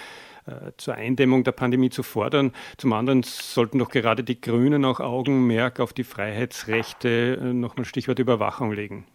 äh, 0.46 0.72
zur 0.76 0.94
Eindämmung 0.94 1.44
der 1.44 1.52
Pandemie 1.52 1.90
zu 1.90 2.02
fordern. 2.02 2.50
Zum 2.78 2.92
anderen 2.92 3.22
sollten 3.22 3.78
doch 3.78 3.90
gerade 3.90 4.24
die 4.24 4.40
Grünen 4.40 4.84
auch 4.84 4.98
Augenmerk 4.98 5.78
auf 5.78 5.92
die 5.92 6.02
Freiheitsrechte, 6.02 7.38
äh, 7.40 7.52
nochmal 7.52 7.84
Stichwort 7.84 8.18
Überwachung 8.18 8.72
legen. 8.72 9.06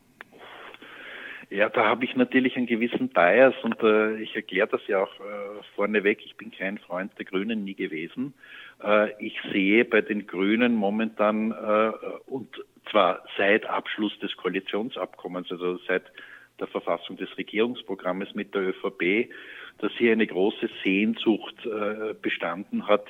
Ja, 1.50 1.70
da 1.70 1.86
habe 1.86 2.04
ich 2.04 2.16
natürlich 2.16 2.58
einen 2.58 2.66
gewissen 2.66 3.08
Bias 3.08 3.56
und 3.64 3.82
äh, 3.82 4.18
ich 4.18 4.36
erkläre 4.36 4.68
das 4.68 4.86
ja 4.88 5.04
auch 5.04 5.14
äh, 5.22 5.64
vorneweg. 5.76 6.20
Ich 6.26 6.36
bin 6.36 6.52
kein 6.52 6.78
Freund 6.78 7.18
der 7.18 7.26
Grünen 7.26 7.64
nie 7.64 7.74
gewesen. 7.74 8.34
Äh, 8.84 9.12
ich 9.26 9.40
sehe 9.54 9.86
bei 9.86 10.02
den 10.02 10.28
Grünen 10.28 10.76
momentan 10.76 11.52
äh, 11.52 11.92
und 12.26 12.50
zwar 12.92 13.24
seit 13.38 13.66
Abschluss 13.66 14.18
des 14.20 14.36
Koalitionsabkommens, 14.36 15.50
also 15.50 15.78
seit 15.88 16.04
der 16.60 16.68
Verfassung 16.68 17.16
des 17.16 17.38
Regierungsprogrammes 17.38 18.36
mit 18.36 18.54
der 18.54 18.70
ÖVP, 18.70 19.30
dass 19.78 19.92
hier 19.94 20.12
eine 20.12 20.28
große 20.28 20.70
Sehnsucht 20.84 21.66
äh, 21.66 22.14
bestanden 22.22 22.88
hat, 22.88 23.08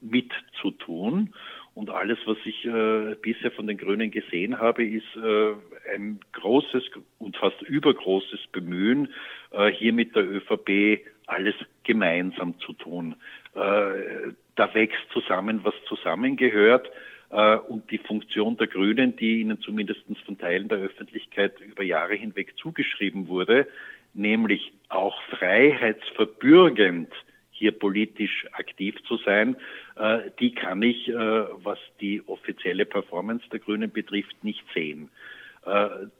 mitzutun. 0.00 1.34
Und 1.74 1.90
alles, 1.90 2.18
was 2.26 2.36
ich 2.44 2.64
äh, 2.64 3.14
bisher 3.22 3.52
von 3.52 3.66
den 3.66 3.78
Grünen 3.78 4.10
gesehen 4.10 4.58
habe, 4.58 4.84
ist 4.84 5.16
äh, 5.16 5.54
ein 5.94 6.20
großes 6.32 6.84
und 7.18 7.36
fast 7.36 7.62
übergroßes 7.62 8.48
Bemühen, 8.52 9.08
äh, 9.52 9.68
hier 9.70 9.92
mit 9.92 10.16
der 10.16 10.28
ÖVP 10.28 11.04
alles 11.26 11.54
gemeinsam 11.84 12.58
zu 12.58 12.72
tun. 12.72 13.14
Äh, 13.54 14.32
da 14.56 14.74
wächst 14.74 15.10
zusammen, 15.12 15.60
was 15.62 15.74
zusammengehört. 15.86 16.90
Äh, 17.30 17.56
und 17.56 17.90
die 17.90 17.98
Funktion 17.98 18.56
der 18.56 18.66
Grünen, 18.66 19.16
die 19.16 19.40
ihnen 19.40 19.60
zumindest 19.60 20.02
von 20.26 20.38
Teilen 20.38 20.68
der 20.68 20.78
Öffentlichkeit 20.78 21.60
über 21.60 21.84
Jahre 21.84 22.14
hinweg 22.14 22.56
zugeschrieben 22.56 23.28
wurde, 23.28 23.68
nämlich 24.12 24.72
auch 24.88 25.22
freiheitsverbürgend 25.30 27.12
hier 27.60 27.72
politisch 27.72 28.46
aktiv 28.52 28.96
zu 29.06 29.18
sein, 29.18 29.54
äh, 29.96 30.30
die 30.40 30.52
kann 30.52 30.80
ich, 30.82 31.08
äh, 31.08 31.14
was 31.14 31.78
die 32.00 32.22
offizielle 32.26 32.86
Performance 32.86 33.44
der 33.52 33.60
Grünen 33.60 33.92
betrifft, 33.92 34.42
nicht 34.42 34.64
sehen. 34.74 35.10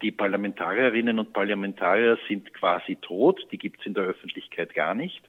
Die 0.02 0.10
Parlamentarierinnen 0.12 1.18
und 1.18 1.32
Parlamentarier 1.32 2.18
sind 2.28 2.52
quasi 2.52 2.96
tot, 2.96 3.40
die 3.50 3.56
gibt 3.56 3.80
es 3.80 3.86
in 3.86 3.94
der 3.94 4.04
Öffentlichkeit 4.04 4.74
gar 4.74 4.94
nicht. 4.94 5.22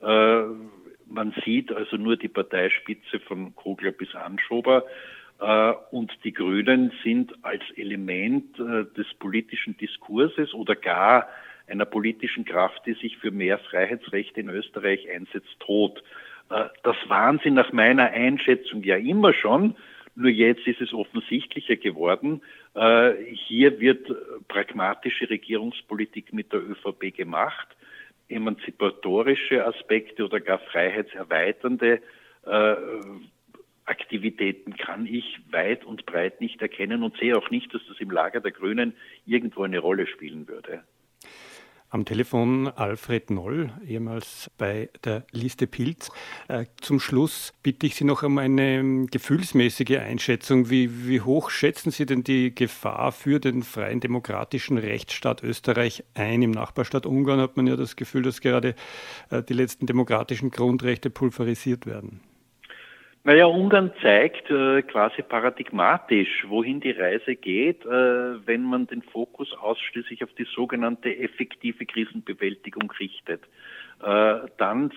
Man 0.00 1.34
sieht 1.46 1.72
also 1.72 1.96
nur 1.96 2.18
die 2.18 2.28
Parteispitze 2.28 3.20
von 3.20 3.56
Kogler 3.56 3.92
bis 3.92 4.14
Anschober. 4.14 4.84
Äh, 5.40 5.72
und 5.90 6.12
die 6.24 6.32
Grünen 6.32 6.92
sind 7.02 7.34
als 7.42 7.62
Element 7.76 8.58
äh, 8.58 8.84
des 8.96 9.12
politischen 9.18 9.76
Diskurses 9.76 10.54
oder 10.54 10.76
gar 10.76 11.28
einer 11.66 11.84
politischen 11.84 12.44
Kraft, 12.44 12.82
die 12.86 12.94
sich 12.94 13.16
für 13.18 13.30
mehr 13.30 13.58
Freiheitsrechte 13.58 14.40
in 14.40 14.48
Österreich 14.48 15.10
einsetzt, 15.10 15.58
tot. 15.60 16.02
Äh, 16.50 16.66
das 16.82 16.96
waren 17.08 17.40
sie 17.42 17.50
nach 17.50 17.72
meiner 17.72 18.10
Einschätzung 18.10 18.82
ja 18.82 18.96
immer 18.96 19.32
schon, 19.32 19.76
nur 20.16 20.30
jetzt 20.30 20.66
ist 20.68 20.80
es 20.80 20.92
offensichtlicher 20.92 21.74
geworden. 21.74 22.40
Hier 23.32 23.80
wird 23.80 24.14
pragmatische 24.46 25.28
Regierungspolitik 25.28 26.32
mit 26.32 26.52
der 26.52 26.60
ÖVP 26.60 27.12
gemacht 27.12 27.66
emanzipatorische 28.28 29.64
Aspekte 29.66 30.24
oder 30.24 30.40
gar 30.40 30.58
freiheitserweiternde 30.58 32.00
äh, 32.44 32.74
Aktivitäten 33.86 34.76
kann 34.76 35.06
ich 35.06 35.40
weit 35.50 35.84
und 35.84 36.06
breit 36.06 36.40
nicht 36.40 36.62
erkennen 36.62 37.02
und 37.02 37.18
sehe 37.18 37.36
auch 37.36 37.50
nicht, 37.50 37.74
dass 37.74 37.82
das 37.86 38.00
im 38.00 38.10
Lager 38.10 38.40
der 38.40 38.50
Grünen 38.50 38.94
irgendwo 39.26 39.62
eine 39.62 39.78
Rolle 39.78 40.06
spielen 40.06 40.48
würde. 40.48 40.84
Am 41.94 42.04
Telefon 42.04 42.66
Alfred 42.66 43.30
Noll, 43.30 43.72
ehemals 43.86 44.50
bei 44.58 44.90
der 45.04 45.24
Liste 45.30 45.68
Pilz. 45.68 46.10
Äh, 46.48 46.64
zum 46.80 46.98
Schluss 46.98 47.52
bitte 47.62 47.86
ich 47.86 47.94
Sie 47.94 48.02
noch 48.02 48.24
um 48.24 48.36
eine 48.38 48.78
ähm, 48.78 49.06
gefühlsmäßige 49.06 49.98
Einschätzung. 49.98 50.70
Wie, 50.70 51.06
wie 51.06 51.20
hoch 51.20 51.50
schätzen 51.50 51.92
Sie 51.92 52.04
denn 52.04 52.24
die 52.24 52.52
Gefahr 52.52 53.12
für 53.12 53.38
den 53.38 53.62
freien 53.62 54.00
demokratischen 54.00 54.76
Rechtsstaat 54.76 55.44
Österreich 55.44 56.02
ein? 56.14 56.42
Im 56.42 56.50
Nachbarstaat 56.50 57.06
Ungarn 57.06 57.38
hat 57.38 57.56
man 57.56 57.68
ja 57.68 57.76
das 57.76 57.94
Gefühl, 57.94 58.22
dass 58.22 58.40
gerade 58.40 58.74
äh, 59.30 59.44
die 59.44 59.54
letzten 59.54 59.86
demokratischen 59.86 60.50
Grundrechte 60.50 61.10
pulverisiert 61.10 61.86
werden. 61.86 62.22
Naja, 63.26 63.46
Ungarn 63.46 63.90
zeigt 64.02 64.50
äh, 64.50 64.82
quasi 64.82 65.22
paradigmatisch, 65.22 66.44
wohin 66.46 66.80
die 66.80 66.90
Reise 66.90 67.36
geht, 67.36 67.82
äh, 67.86 68.46
wenn 68.46 68.62
man 68.62 68.86
den 68.86 69.00
Fokus 69.00 69.50
ausschließlich 69.54 70.22
auf 70.22 70.34
die 70.34 70.44
sogenannte 70.44 71.16
effektive 71.16 71.86
Krisenbewältigung 71.86 72.90
richtet. 73.00 73.42
Äh, 74.02 74.40
dann 74.58 74.92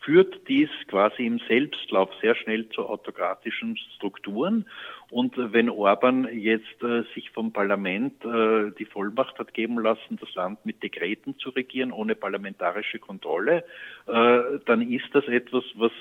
führt 0.00 0.48
dies 0.48 0.70
quasi 0.86 1.26
im 1.26 1.38
Selbstlauf 1.40 2.08
sehr 2.22 2.36
schnell 2.36 2.70
zu 2.70 2.86
autokratischen 2.86 3.76
Strukturen. 3.96 4.64
Und 5.10 5.34
wenn 5.36 5.68
Orban 5.68 6.26
jetzt 6.32 6.82
äh, 6.82 7.02
sich 7.14 7.32
vom 7.32 7.52
Parlament 7.52 8.24
äh, 8.24 8.70
die 8.78 8.86
Vollmacht 8.86 9.38
hat 9.38 9.52
geben 9.52 9.78
lassen, 9.78 10.16
das 10.18 10.34
Land 10.36 10.64
mit 10.64 10.82
Dekreten 10.82 11.36
zu 11.38 11.50
regieren, 11.50 11.92
ohne 11.92 12.14
parlamentarische 12.14 12.98
Kontrolle, 12.98 13.62
äh, 14.06 14.40
dann 14.64 14.80
ist 14.90 15.08
das 15.12 15.28
etwas, 15.28 15.64
was 15.74 15.92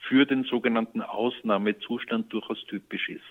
für 0.00 0.26
den 0.26 0.44
sogenannten 0.44 1.02
Ausnahmezustand 1.02 2.32
durchaus 2.32 2.64
typisch 2.66 3.08
ist. 3.08 3.24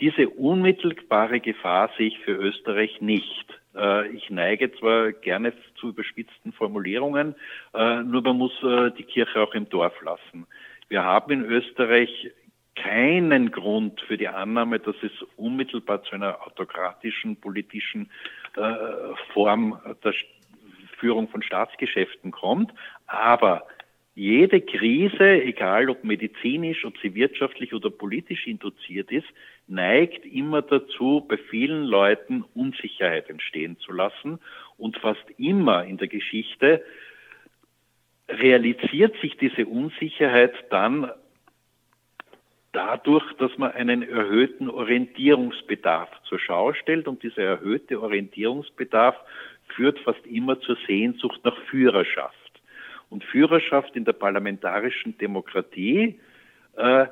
Diese 0.00 0.30
unmittelbare 0.30 1.40
Gefahr 1.40 1.90
sehe 1.96 2.08
ich 2.08 2.18
für 2.20 2.32
Österreich 2.32 3.00
nicht. 3.00 3.46
Äh, 3.74 4.08
ich 4.08 4.30
neige 4.30 4.72
zwar 4.72 5.12
gerne 5.12 5.52
zu 5.76 5.90
überspitzten 5.90 6.52
Formulierungen, 6.52 7.34
äh, 7.74 8.02
nur 8.02 8.22
man 8.22 8.38
muss 8.38 8.52
äh, 8.62 8.90
die 8.92 9.04
Kirche 9.04 9.40
auch 9.40 9.54
im 9.54 9.68
Dorf 9.68 10.00
lassen. 10.02 10.46
Wir 10.88 11.04
haben 11.04 11.30
in 11.32 11.44
Österreich 11.44 12.30
keinen 12.74 13.50
Grund 13.50 14.00
für 14.00 14.16
die 14.16 14.28
Annahme, 14.28 14.80
dass 14.80 14.96
es 15.02 15.12
unmittelbar 15.36 16.02
zu 16.02 16.14
einer 16.14 16.46
autokratischen 16.46 17.36
politischen 17.36 18.10
Form 19.32 19.78
der 20.02 20.14
Führung 20.98 21.28
von 21.28 21.42
Staatsgeschäften 21.42 22.30
kommt. 22.30 22.72
Aber 23.06 23.66
jede 24.14 24.60
Krise, 24.60 25.42
egal 25.42 25.88
ob 25.88 26.04
medizinisch, 26.04 26.84
ob 26.84 26.98
sie 26.98 27.14
wirtschaftlich 27.14 27.72
oder 27.72 27.90
politisch 27.90 28.46
induziert 28.46 29.12
ist, 29.12 29.28
neigt 29.66 30.26
immer 30.26 30.62
dazu, 30.62 31.24
bei 31.28 31.36
vielen 31.36 31.84
Leuten 31.84 32.44
Unsicherheit 32.54 33.30
entstehen 33.30 33.78
zu 33.78 33.92
lassen. 33.92 34.40
Und 34.76 34.98
fast 34.98 35.24
immer 35.38 35.84
in 35.84 35.96
der 35.96 36.08
Geschichte 36.08 36.84
realisiert 38.28 39.14
sich 39.20 39.36
diese 39.36 39.66
Unsicherheit 39.66 40.54
dann 40.70 41.10
dadurch, 42.72 43.32
dass 43.34 43.56
man 43.58 43.72
einen 43.72 44.02
erhöhten 44.02 44.68
Orientierungsbedarf 44.70 46.08
zur 46.24 46.38
Schau 46.40 46.72
stellt. 46.72 47.06
Und 47.06 47.22
dieser 47.22 47.42
erhöhte 47.42 48.00
Orientierungsbedarf 48.00 49.16
führt 49.68 50.00
fast 50.00 50.26
immer 50.26 50.60
zur 50.60 50.76
Sehnsucht 50.86 51.40
nach 51.44 51.56
Führerschaft. 51.70 52.39
Und 53.10 53.24
Führerschaft 53.24 53.96
in 53.96 54.04
der 54.04 54.12
parlamentarischen 54.14 55.18
Demokratie 55.18 56.20
äh, 56.76 57.06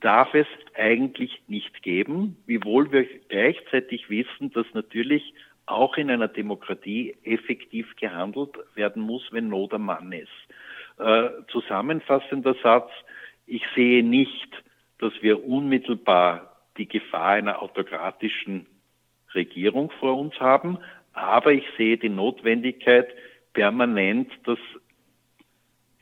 darf 0.00 0.34
es 0.34 0.46
eigentlich 0.76 1.42
nicht 1.48 1.82
geben, 1.82 2.36
wiewohl 2.46 2.92
wir 2.92 3.06
gleichzeitig 3.28 4.10
wissen, 4.10 4.50
dass 4.52 4.66
natürlich 4.74 5.32
auch 5.66 5.96
in 5.96 6.10
einer 6.10 6.28
Demokratie 6.28 7.16
effektiv 7.22 7.96
gehandelt 7.96 8.58
werden 8.74 9.02
muss, 9.02 9.22
wenn 9.30 9.48
Not 9.48 9.72
am 9.72 9.86
Mann 9.86 10.12
ist. 10.12 10.28
Äh, 10.98 11.30
zusammenfassender 11.48 12.54
Satz, 12.62 12.90
ich 13.46 13.62
sehe 13.74 14.04
nicht, 14.04 14.62
dass 14.98 15.12
wir 15.22 15.44
unmittelbar 15.46 16.54
die 16.76 16.88
Gefahr 16.88 17.30
einer 17.30 17.62
autokratischen 17.62 18.66
Regierung 19.34 19.90
vor 20.00 20.18
uns 20.18 20.38
haben, 20.38 20.78
aber 21.12 21.52
ich 21.52 21.64
sehe 21.76 21.96
die 21.96 22.08
Notwendigkeit, 22.08 23.08
permanent 23.52 24.30
das 24.44 24.58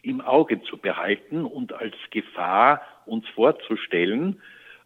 im 0.02 0.20
Auge 0.20 0.62
zu 0.62 0.76
behalten 0.76 1.44
und 1.44 1.72
als 1.72 1.94
Gefahr 2.10 2.82
uns 3.06 3.26
vorzustellen. 3.28 4.40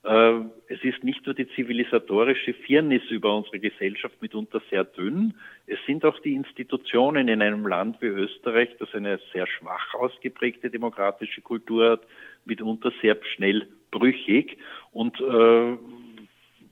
Äh, 0.05 0.40
es 0.68 0.83
ist 0.85 1.02
nicht 1.02 1.26
nur 1.26 1.35
die 1.35 1.48
zivilisatorische 1.48 2.55
Firnis 2.55 3.02
über 3.11 3.35
unsere 3.35 3.59
Gesellschaft 3.59 4.20
mitunter 4.22 4.61
sehr 4.70 4.85
dünn, 4.85 5.35
es 5.66 5.79
sind 5.85 6.05
auch 6.05 6.18
die 6.20 6.35
Institutionen 6.35 7.26
in 7.26 7.42
einem 7.42 7.66
Land 7.66 8.00
wie 8.00 8.07
Österreich, 8.07 8.68
das 8.79 8.94
eine 8.94 9.18
sehr 9.33 9.48
schwach 9.48 9.94
ausgeprägte 9.94 10.70
demokratische 10.70 11.40
Kultur 11.40 11.90
hat, 11.92 12.02
mitunter 12.44 12.92
sehr 13.02 13.16
schnell 13.35 13.66
brüchig. 13.90 14.59
Und 14.92 15.20
äh, 15.20 15.76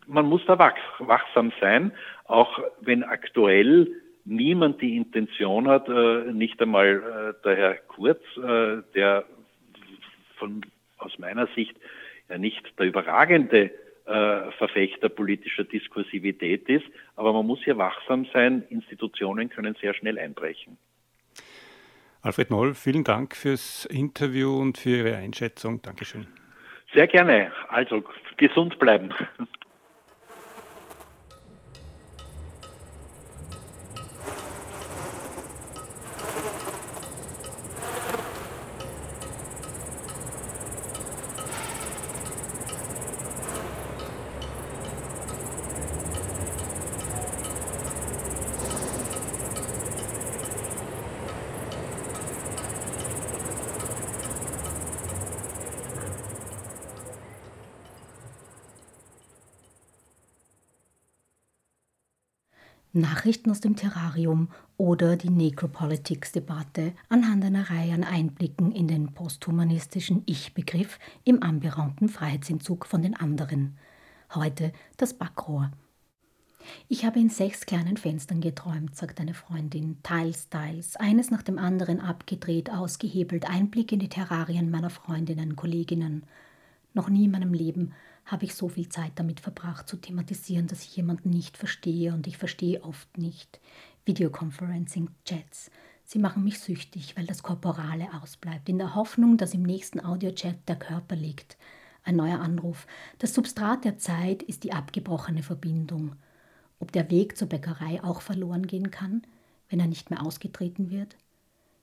man 0.06 0.26
muss 0.26 0.44
da 0.46 0.58
wach, 0.58 0.76
wachsam 1.00 1.52
sein, 1.60 1.92
auch 2.26 2.60
wenn 2.80 3.02
aktuell 3.02 3.90
niemand 4.24 4.80
die 4.80 4.96
Intention 4.96 5.68
hat, 5.68 5.88
äh, 5.88 6.32
nicht 6.32 6.60
einmal 6.60 7.34
äh, 7.38 7.42
der 7.44 7.56
Herr 7.56 7.74
Kurz, 7.74 8.22
äh, 8.36 8.82
der 8.94 9.24
von, 10.36 10.62
aus 10.98 11.18
meiner 11.18 11.46
Sicht 11.54 11.76
ja 12.28 12.38
nicht 12.38 12.78
der 12.78 12.86
überragende 12.86 13.70
Verfechter 14.06 15.08
politischer 15.08 15.64
Diskursivität 15.64 16.68
ist, 16.68 16.84
aber 17.16 17.32
man 17.32 17.46
muss 17.46 17.64
hier 17.64 17.78
wachsam 17.78 18.26
sein, 18.34 18.62
Institutionen 18.68 19.48
können 19.48 19.74
sehr 19.80 19.94
schnell 19.94 20.18
einbrechen. 20.18 20.76
Alfred 22.20 22.50
Moll, 22.50 22.74
vielen 22.74 23.02
Dank 23.02 23.34
fürs 23.34 23.86
Interview 23.86 24.60
und 24.60 24.76
für 24.76 24.90
Ihre 24.90 25.16
Einschätzung. 25.16 25.80
Dankeschön. 25.80 26.26
Sehr 26.92 27.06
gerne. 27.06 27.50
Also 27.68 28.04
gesund 28.36 28.78
bleiben. 28.78 29.08
Nachrichten 63.24 63.50
aus 63.50 63.60
dem 63.60 63.74
Terrarium 63.74 64.48
oder 64.76 65.16
die 65.16 65.30
Necropolitics-Debatte 65.30 66.92
anhand 67.08 67.42
einer 67.42 67.70
Reihe 67.70 67.94
an 67.94 68.04
Einblicken 68.04 68.70
in 68.70 68.86
den 68.86 69.14
posthumanistischen 69.14 70.24
Ich-Begriff 70.26 70.98
im 71.24 71.42
ambiranten 71.42 72.10
Freiheitsentzug 72.10 72.84
von 72.84 73.00
den 73.00 73.16
anderen. 73.16 73.78
Heute 74.34 74.74
das 74.98 75.14
Backrohr. 75.14 75.70
Ich 76.88 77.06
habe 77.06 77.18
in 77.18 77.30
sechs 77.30 77.64
kleinen 77.64 77.96
Fenstern 77.96 78.42
geträumt, 78.42 78.94
sagt 78.94 79.18
eine 79.18 79.32
Freundin. 79.32 79.96
Teils, 80.02 80.50
teils, 80.50 80.96
eines 80.96 81.30
nach 81.30 81.42
dem 81.42 81.58
anderen 81.58 82.00
abgedreht, 82.00 82.68
ausgehebelt, 82.68 83.48
Einblick 83.48 83.90
in 83.90 84.00
die 84.00 84.10
Terrarien 84.10 84.70
meiner 84.70 84.90
Freundinnen, 84.90 85.56
Kolleginnen. 85.56 86.24
Noch 86.92 87.08
nie 87.08 87.24
in 87.24 87.30
meinem 87.30 87.54
Leben 87.54 87.94
habe 88.24 88.44
ich 88.44 88.54
so 88.54 88.68
viel 88.68 88.88
Zeit 88.88 89.12
damit 89.16 89.40
verbracht, 89.40 89.88
zu 89.88 89.96
thematisieren, 89.96 90.66
dass 90.66 90.82
ich 90.82 90.96
jemanden 90.96 91.30
nicht 91.30 91.56
verstehe 91.56 92.12
und 92.14 92.26
ich 92.26 92.38
verstehe 92.38 92.82
oft 92.82 93.18
nicht. 93.18 93.60
Videoconferencing, 94.04 95.10
Chats. 95.24 95.70
Sie 96.04 96.18
machen 96.18 96.44
mich 96.44 96.60
süchtig, 96.60 97.16
weil 97.16 97.26
das 97.26 97.42
Korporale 97.42 98.08
ausbleibt, 98.22 98.68
in 98.68 98.78
der 98.78 98.94
Hoffnung, 98.94 99.36
dass 99.36 99.54
im 99.54 99.62
nächsten 99.62 100.00
Audiochat 100.00 100.68
der 100.68 100.76
Körper 100.76 101.16
liegt. 101.16 101.56
Ein 102.02 102.16
neuer 102.16 102.40
Anruf. 102.40 102.86
Das 103.18 103.34
Substrat 103.34 103.84
der 103.84 103.96
Zeit 103.96 104.42
ist 104.42 104.64
die 104.64 104.72
abgebrochene 104.72 105.42
Verbindung. 105.42 106.16
Ob 106.78 106.92
der 106.92 107.10
Weg 107.10 107.38
zur 107.38 107.48
Bäckerei 107.48 108.04
auch 108.04 108.20
verloren 108.20 108.66
gehen 108.66 108.90
kann, 108.90 109.22
wenn 109.70 109.80
er 109.80 109.86
nicht 109.86 110.10
mehr 110.10 110.22
ausgetreten 110.22 110.90
wird? 110.90 111.16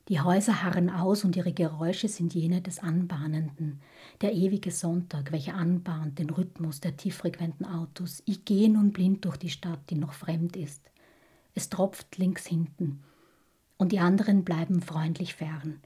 Die 0.07 0.19
Häuser 0.19 0.63
harren 0.63 0.89
aus 0.89 1.23
und 1.23 1.35
ihre 1.35 1.53
Geräusche 1.53 2.07
sind 2.07 2.33
jene 2.33 2.61
des 2.61 2.79
Anbahnenden. 2.79 3.81
Der 4.21 4.33
ewige 4.33 4.71
Sonntag, 4.71 5.31
welcher 5.31 5.53
anbahnt 5.55 6.17
den 6.19 6.29
Rhythmus 6.29 6.79
der 6.79 6.97
tieffrequenten 6.97 7.65
Autos. 7.65 8.23
Ich 8.25 8.43
gehe 8.43 8.69
nun 8.69 8.91
blind 8.91 9.25
durch 9.25 9.37
die 9.37 9.49
Stadt, 9.49 9.89
die 9.89 9.95
noch 9.95 10.13
fremd 10.13 10.55
ist. 10.55 10.81
Es 11.53 11.69
tropft 11.69 12.17
links 12.17 12.45
hinten. 12.45 13.03
Und 13.77 13.91
die 13.91 13.99
anderen 13.99 14.43
bleiben 14.43 14.81
freundlich 14.81 15.35
fern. 15.35 15.81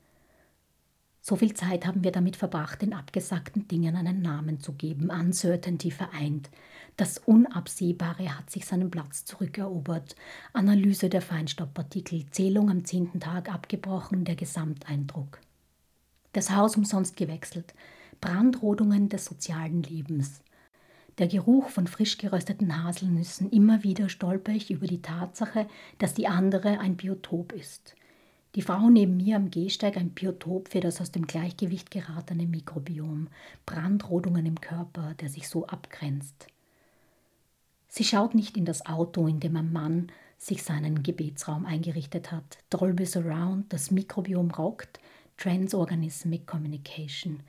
So 1.28 1.36
viel 1.36 1.56
Zeit 1.56 1.88
haben 1.88 2.04
wir 2.04 2.12
damit 2.12 2.36
verbracht, 2.36 2.84
den 2.84 2.94
abgesagten 2.94 3.68
Dingen 3.68 3.96
einen 3.96 4.22
Namen 4.22 4.60
zu 4.60 4.74
geben, 4.74 5.10
Uncertainty 5.10 5.90
vereint, 5.90 6.52
das 6.98 7.18
Unabsehbare 7.18 8.38
hat 8.38 8.52
sich 8.52 8.68
seinen 8.68 8.92
Platz 8.92 9.26
zurückerobert. 9.26 10.16
Analyse 10.54 11.10
der 11.10 11.24
Feinstaubpartikel, 11.24 12.28
Zählung 12.30 12.70
am 12.70 12.86
zehnten 12.86 13.20
Tag 13.20 13.52
abgebrochen, 13.52 14.24
der 14.24 14.36
Gesamteindruck. 14.36 15.42
Das 16.34 16.52
Haus 16.52 16.78
umsonst 16.78 17.18
gewechselt. 17.18 17.74
Brandrodungen 18.22 19.10
des 19.10 19.26
sozialen 19.26 19.82
Lebens. 19.82 20.42
Der 21.18 21.28
Geruch 21.28 21.70
von 21.70 21.88
frisch 21.88 22.20
gerösteten 22.20 22.84
Haselnüssen. 22.84 23.50
Immer 23.50 23.84
wieder 23.84 24.10
stolper 24.10 24.52
ich 24.52 24.70
über 24.70 24.86
die 24.86 25.02
Tatsache, 25.02 25.68
dass 25.98 26.14
die 26.14 26.28
andere 26.28 26.80
ein 26.80 26.98
Biotop 26.98 27.52
ist. 27.52 27.96
Die 28.56 28.62
Frau 28.62 28.89
neben 28.89 29.18
mir 29.18 29.36
am 29.36 29.52
Gehsteig 29.52 29.98
ein 29.98 30.12
Biotop 30.12 30.70
für 30.70 30.80
das 30.80 31.02
aus 31.02 31.12
dem 31.12 31.28
Gleichgewicht 31.28 31.91
geratene 31.91 32.48
Mikrobiom. 32.48 33.28
Brandrodungen 33.65 34.46
im 34.46 34.62
Körper, 34.62 35.13
der 35.15 35.28
sich 35.28 35.50
so 35.50 35.68
abgrenzt. 35.68 36.48
Sie 37.89 38.06
schaut 38.06 38.34
nicht 38.34 38.56
in 38.56 38.63
das 38.63 38.86
Auto, 38.86 39.28
in 39.28 39.41
dem 39.41 39.58
ein 39.58 39.74
Mann 39.74 40.08
sich 40.38 40.63
seinen 40.63 41.04
Gebetsraum 41.04 41.65
eingerichtet 41.65 42.32
hat. 42.32 42.58
Dolby 42.70 43.06
Surround, 43.06 43.72
das 43.74 43.91
Mikrobiom 43.91 44.52
rockt, 44.52 45.02
Transorganismic 45.38 46.48
Communication. 46.48 47.41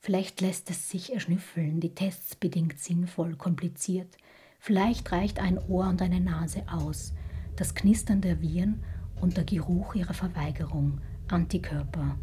Vielleicht 0.00 0.40
lässt 0.40 0.70
es 0.70 0.88
sich 0.88 1.12
erschnüffeln, 1.12 1.80
die 1.80 1.94
Tests 1.94 2.34
bedingt 2.34 2.78
sinnvoll, 2.78 3.36
kompliziert. 3.36 4.16
Vielleicht 4.58 5.12
reicht 5.12 5.38
ein 5.38 5.58
Ohr 5.68 5.88
und 5.88 6.00
eine 6.00 6.20
Nase 6.20 6.62
aus. 6.70 7.12
Das 7.56 7.74
Knistern 7.74 8.20
der 8.20 8.40
Viren 8.40 8.82
und 9.20 9.36
der 9.36 9.44
Geruch 9.44 9.94
ihrer 9.94 10.14
Verweigerung, 10.14 11.00
Antikörper, 11.28 12.16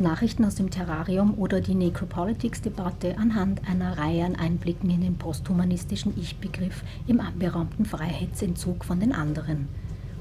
Nachrichten 0.00 0.44
aus 0.44 0.54
dem 0.54 0.70
Terrarium 0.70 1.34
oder 1.38 1.60
die 1.60 1.74
Necropolitics-Debatte 1.74 3.18
anhand 3.18 3.68
einer 3.68 3.98
Reihe 3.98 4.24
an 4.24 4.36
Einblicken 4.36 4.90
in 4.90 5.00
den 5.00 5.18
posthumanistischen 5.18 6.18
Ich-Begriff 6.18 6.82
im 7.06 7.20
anberaumten 7.20 7.84
Freiheitsentzug 7.84 8.84
von 8.84 9.00
den 9.00 9.12
anderen. 9.12 9.68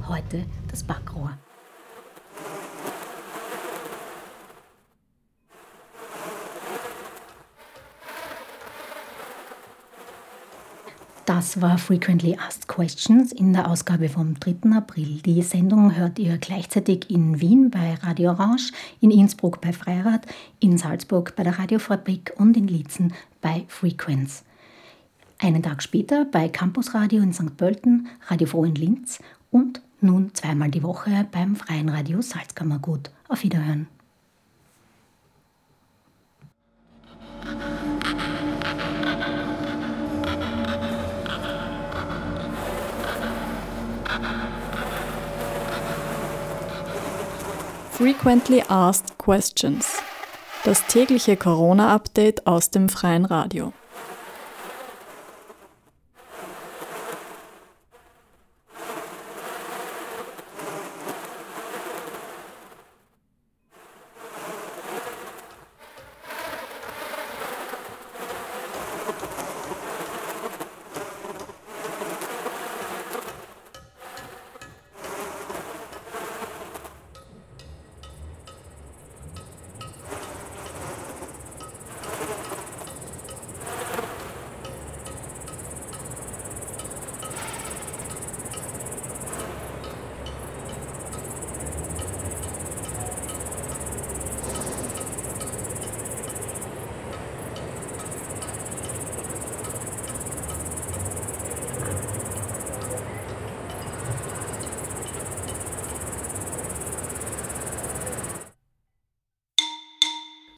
Heute 0.08 0.46
das 0.70 0.84
Backrohr. 0.84 1.38
Das 11.28 11.60
war 11.60 11.78
Frequently 11.78 12.38
Asked 12.38 12.70
Questions 12.70 13.34
in 13.34 13.52
der 13.52 13.70
Ausgabe 13.70 14.08
vom 14.08 14.40
3. 14.40 14.72
April. 14.72 15.20
Die 15.26 15.42
Sendung 15.42 15.94
hört 15.94 16.20
ihr 16.20 16.38
gleichzeitig 16.38 17.10
in 17.10 17.42
Wien 17.42 17.70
bei 17.70 17.96
Radio 17.96 18.30
Orange, 18.30 18.72
in 19.02 19.12
Innsbruck 19.12 19.60
bei 19.60 19.74
Freirad, 19.74 20.26
in 20.62 20.78
Salzburg 20.78 21.36
bei 21.36 21.44
der 21.44 21.60
Radiofabrik 21.60 22.32
und 22.38 22.56
in 22.56 22.70
Lietzen 22.70 23.14
bei 23.42 23.66
Frequenz. 23.68 24.46
Einen 25.38 25.62
Tag 25.62 25.84
später 25.84 26.24
bei 26.24 26.48
Campus 26.48 26.94
Radio 26.94 27.22
in 27.22 27.34
St. 27.34 27.58
Pölten, 27.58 28.08
Radio 28.30 28.48
Froh 28.48 28.64
in 28.64 28.76
Linz 28.76 29.20
und 29.52 29.82
nun 30.00 30.34
zweimal 30.34 30.72
die 30.72 30.84
Woche 30.84 31.28
beim 31.30 31.58
Freien 31.58 31.90
Radio 31.90 32.22
Salzkammergut. 32.22 33.12
Auf 33.28 33.44
Wiederhören. 33.44 33.88
Frequently 47.98 48.62
Asked 48.68 49.18
Questions. 49.18 50.04
Das 50.64 50.86
tägliche 50.86 51.36
Corona-Update 51.36 52.46
aus 52.46 52.70
dem 52.70 52.90
freien 52.90 53.26
Radio. 53.26 53.74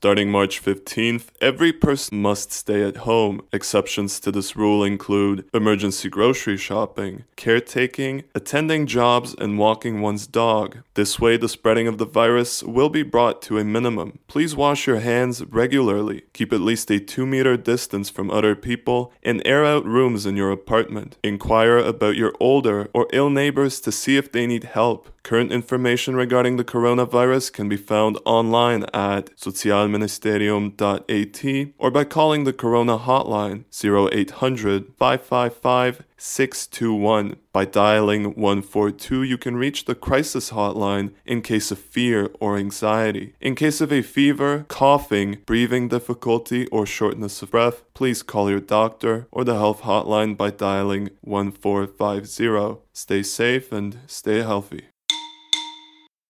Starting 0.10 0.32
March 0.32 0.60
15th, 0.64 1.26
every 1.40 1.72
person 1.72 2.20
must 2.20 2.52
stay 2.52 2.82
at 2.82 2.98
home. 2.98 3.44
Exceptions 3.54 4.20
to 4.20 4.32
this 4.32 4.56
rule 4.56 4.84
include 4.84 5.48
emergency 5.54 6.10
grocery 6.10 6.58
shopping, 6.58 7.26
caretaking, 7.36 8.24
attending 8.34 8.88
jobs, 8.88 9.36
and 9.38 9.60
walking 9.60 10.02
one's 10.02 10.26
dog. 10.26 10.80
This 10.96 11.20
way, 11.20 11.38
the 11.38 11.48
spreading 11.48 11.88
of 11.88 12.00
the 12.00 12.08
virus 12.08 12.64
will 12.64 12.90
be 12.90 13.04
brought 13.04 13.40
to 13.44 13.60
a 13.60 13.64
minimum. 13.64 14.18
Please 14.28 14.56
wash 14.56 14.88
your 14.88 15.02
hands 15.02 15.44
regularly, 15.46 16.24
keep 16.34 16.52
at 16.52 16.60
least 16.60 16.90
a 16.90 17.00
2 17.00 17.28
meter 17.28 17.56
distance 17.56 18.10
from 18.10 18.32
other 18.32 18.56
people, 18.56 19.14
and 19.22 19.44
air 19.46 19.64
out 19.64 19.86
rooms 19.86 20.26
in 20.26 20.36
your 20.36 20.50
apartment. 20.50 21.18
Inquire 21.24 21.78
about 21.78 22.16
your 22.16 22.34
older 22.40 22.90
or 22.96 23.06
ill 23.14 23.30
neighbors 23.30 23.80
to 23.82 23.92
see 23.92 24.18
if 24.18 24.32
they 24.32 24.48
need 24.48 24.64
help. 24.64 25.08
Current 25.30 25.52
information 25.52 26.16
regarding 26.16 26.58
the 26.58 26.64
coronavirus 26.64 27.54
can 27.54 27.70
be 27.70 27.78
found 27.78 28.18
online 28.26 28.86
at 28.96 29.30
socialministerium.at 29.38 31.74
or 31.78 31.92
by 31.92 32.04
calling 32.04 32.46
the 32.46 32.52
Corona 32.52 32.98
hotline 32.98 33.66
0800 33.72 34.92
555 34.98 36.04
621. 36.18 37.36
By 37.54 37.66
dialing 37.66 38.34
142, 38.34 39.22
you 39.22 39.38
can 39.38 39.56
reach 39.56 39.86
the 39.86 39.94
crisis 39.94 40.50
hotline 40.50 41.12
in 41.28 41.44
case 41.44 41.70
of 41.70 41.78
fear 41.78 42.32
or 42.40 42.58
anxiety. 42.58 43.36
In 43.40 43.54
case 43.54 43.82
of 43.82 43.94
a 43.94 44.02
fever, 44.02 44.66
coughing, 44.68 45.38
breathing 45.46 45.90
difficulty, 45.90 46.66
or 46.68 46.88
shortness 46.88 47.44
of 47.44 47.52
breath, 47.52 47.84
please 47.94 48.24
call 48.24 48.50
your 48.50 48.60
doctor 48.60 49.28
or 49.32 49.44
the 49.44 49.54
health 49.54 49.82
hotline 49.82 50.36
by 50.36 50.50
dialing 50.50 51.12
1450. 51.22 52.82
Stay 52.94 53.22
safe 53.22 53.72
and 53.72 54.00
stay 54.08 54.42
healthy. 54.42 54.89